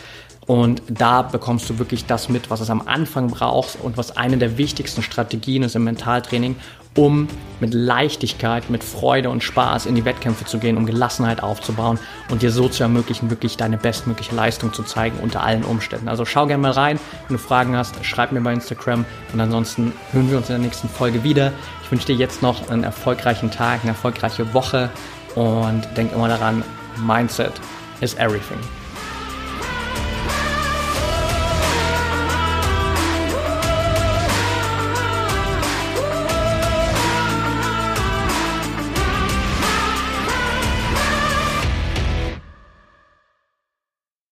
Und 0.46 0.82
da 0.88 1.24
bekommst 1.24 1.70
du 1.70 1.78
wirklich 1.78 2.06
das 2.06 2.30
mit, 2.30 2.50
was 2.50 2.62
es 2.62 2.70
am 2.70 2.82
Anfang 2.88 3.28
brauchst 3.28 3.78
und 3.82 3.98
was 3.98 4.16
eine 4.16 4.38
der 4.38 4.58
wichtigsten 4.58 5.04
Strategien 5.04 5.64
ist 5.64 5.76
im 5.76 5.84
Mentaltraining, 5.84 6.56
um 6.98 7.28
mit 7.60 7.74
Leichtigkeit, 7.74 8.70
mit 8.70 8.84
Freude 8.84 9.30
und 9.30 9.44
Spaß 9.44 9.86
in 9.86 9.96
die 9.96 10.06
Wettkämpfe 10.06 10.46
zu 10.46 10.60
gehen, 10.60 10.78
um 10.78 10.86
Gelassenheit 10.86 11.42
aufzubauen 11.42 11.98
und 12.30 12.42
dir 12.42 12.52
so 12.52 12.70
zu 12.70 12.84
ermöglichen, 12.84 13.30
wirklich 13.30 13.58
deine 13.58 13.78
bestmögliche 13.78 14.36
Leistung 14.36 14.74
zu 14.74 14.84
zeigen 14.84 15.18
unter 15.22 15.44
allen 15.44 15.64
Umständen. 15.64 16.08
Also 16.08 16.26
schau 16.26 16.46
gerne 16.46 16.62
mal 16.62 16.72
rein. 16.72 17.00
Wenn 17.28 17.38
du 17.38 17.42
Fragen 17.42 17.76
hast, 17.76 18.04
schreib 18.06 18.32
mir 18.32 18.42
bei 18.42 18.54
Instagram 18.54 19.06
und 19.34 19.40
ansonsten 19.40 19.92
hören 20.12 20.30
wir 20.30 20.38
uns 20.38 20.50
in 20.50 20.56
der 20.56 20.64
nächsten 20.64 20.90
Folge 20.90 21.24
wieder. 21.24 21.52
Ich 21.84 21.92
wünsche 21.92 22.08
dir 22.08 22.16
jetzt 22.16 22.42
noch 22.42 22.70
einen 22.70 22.84
erfolgreichen 22.84 23.50
Tag, 23.50 23.82
eine 23.82 23.92
erfolgreiche 23.92 24.54
Woche 24.54 24.90
und 25.36 25.84
denk 25.96 26.14
immer 26.14 26.28
daran, 26.28 26.64
Mindset 26.98 27.54
is 28.02 28.16
everything. 28.16 28.60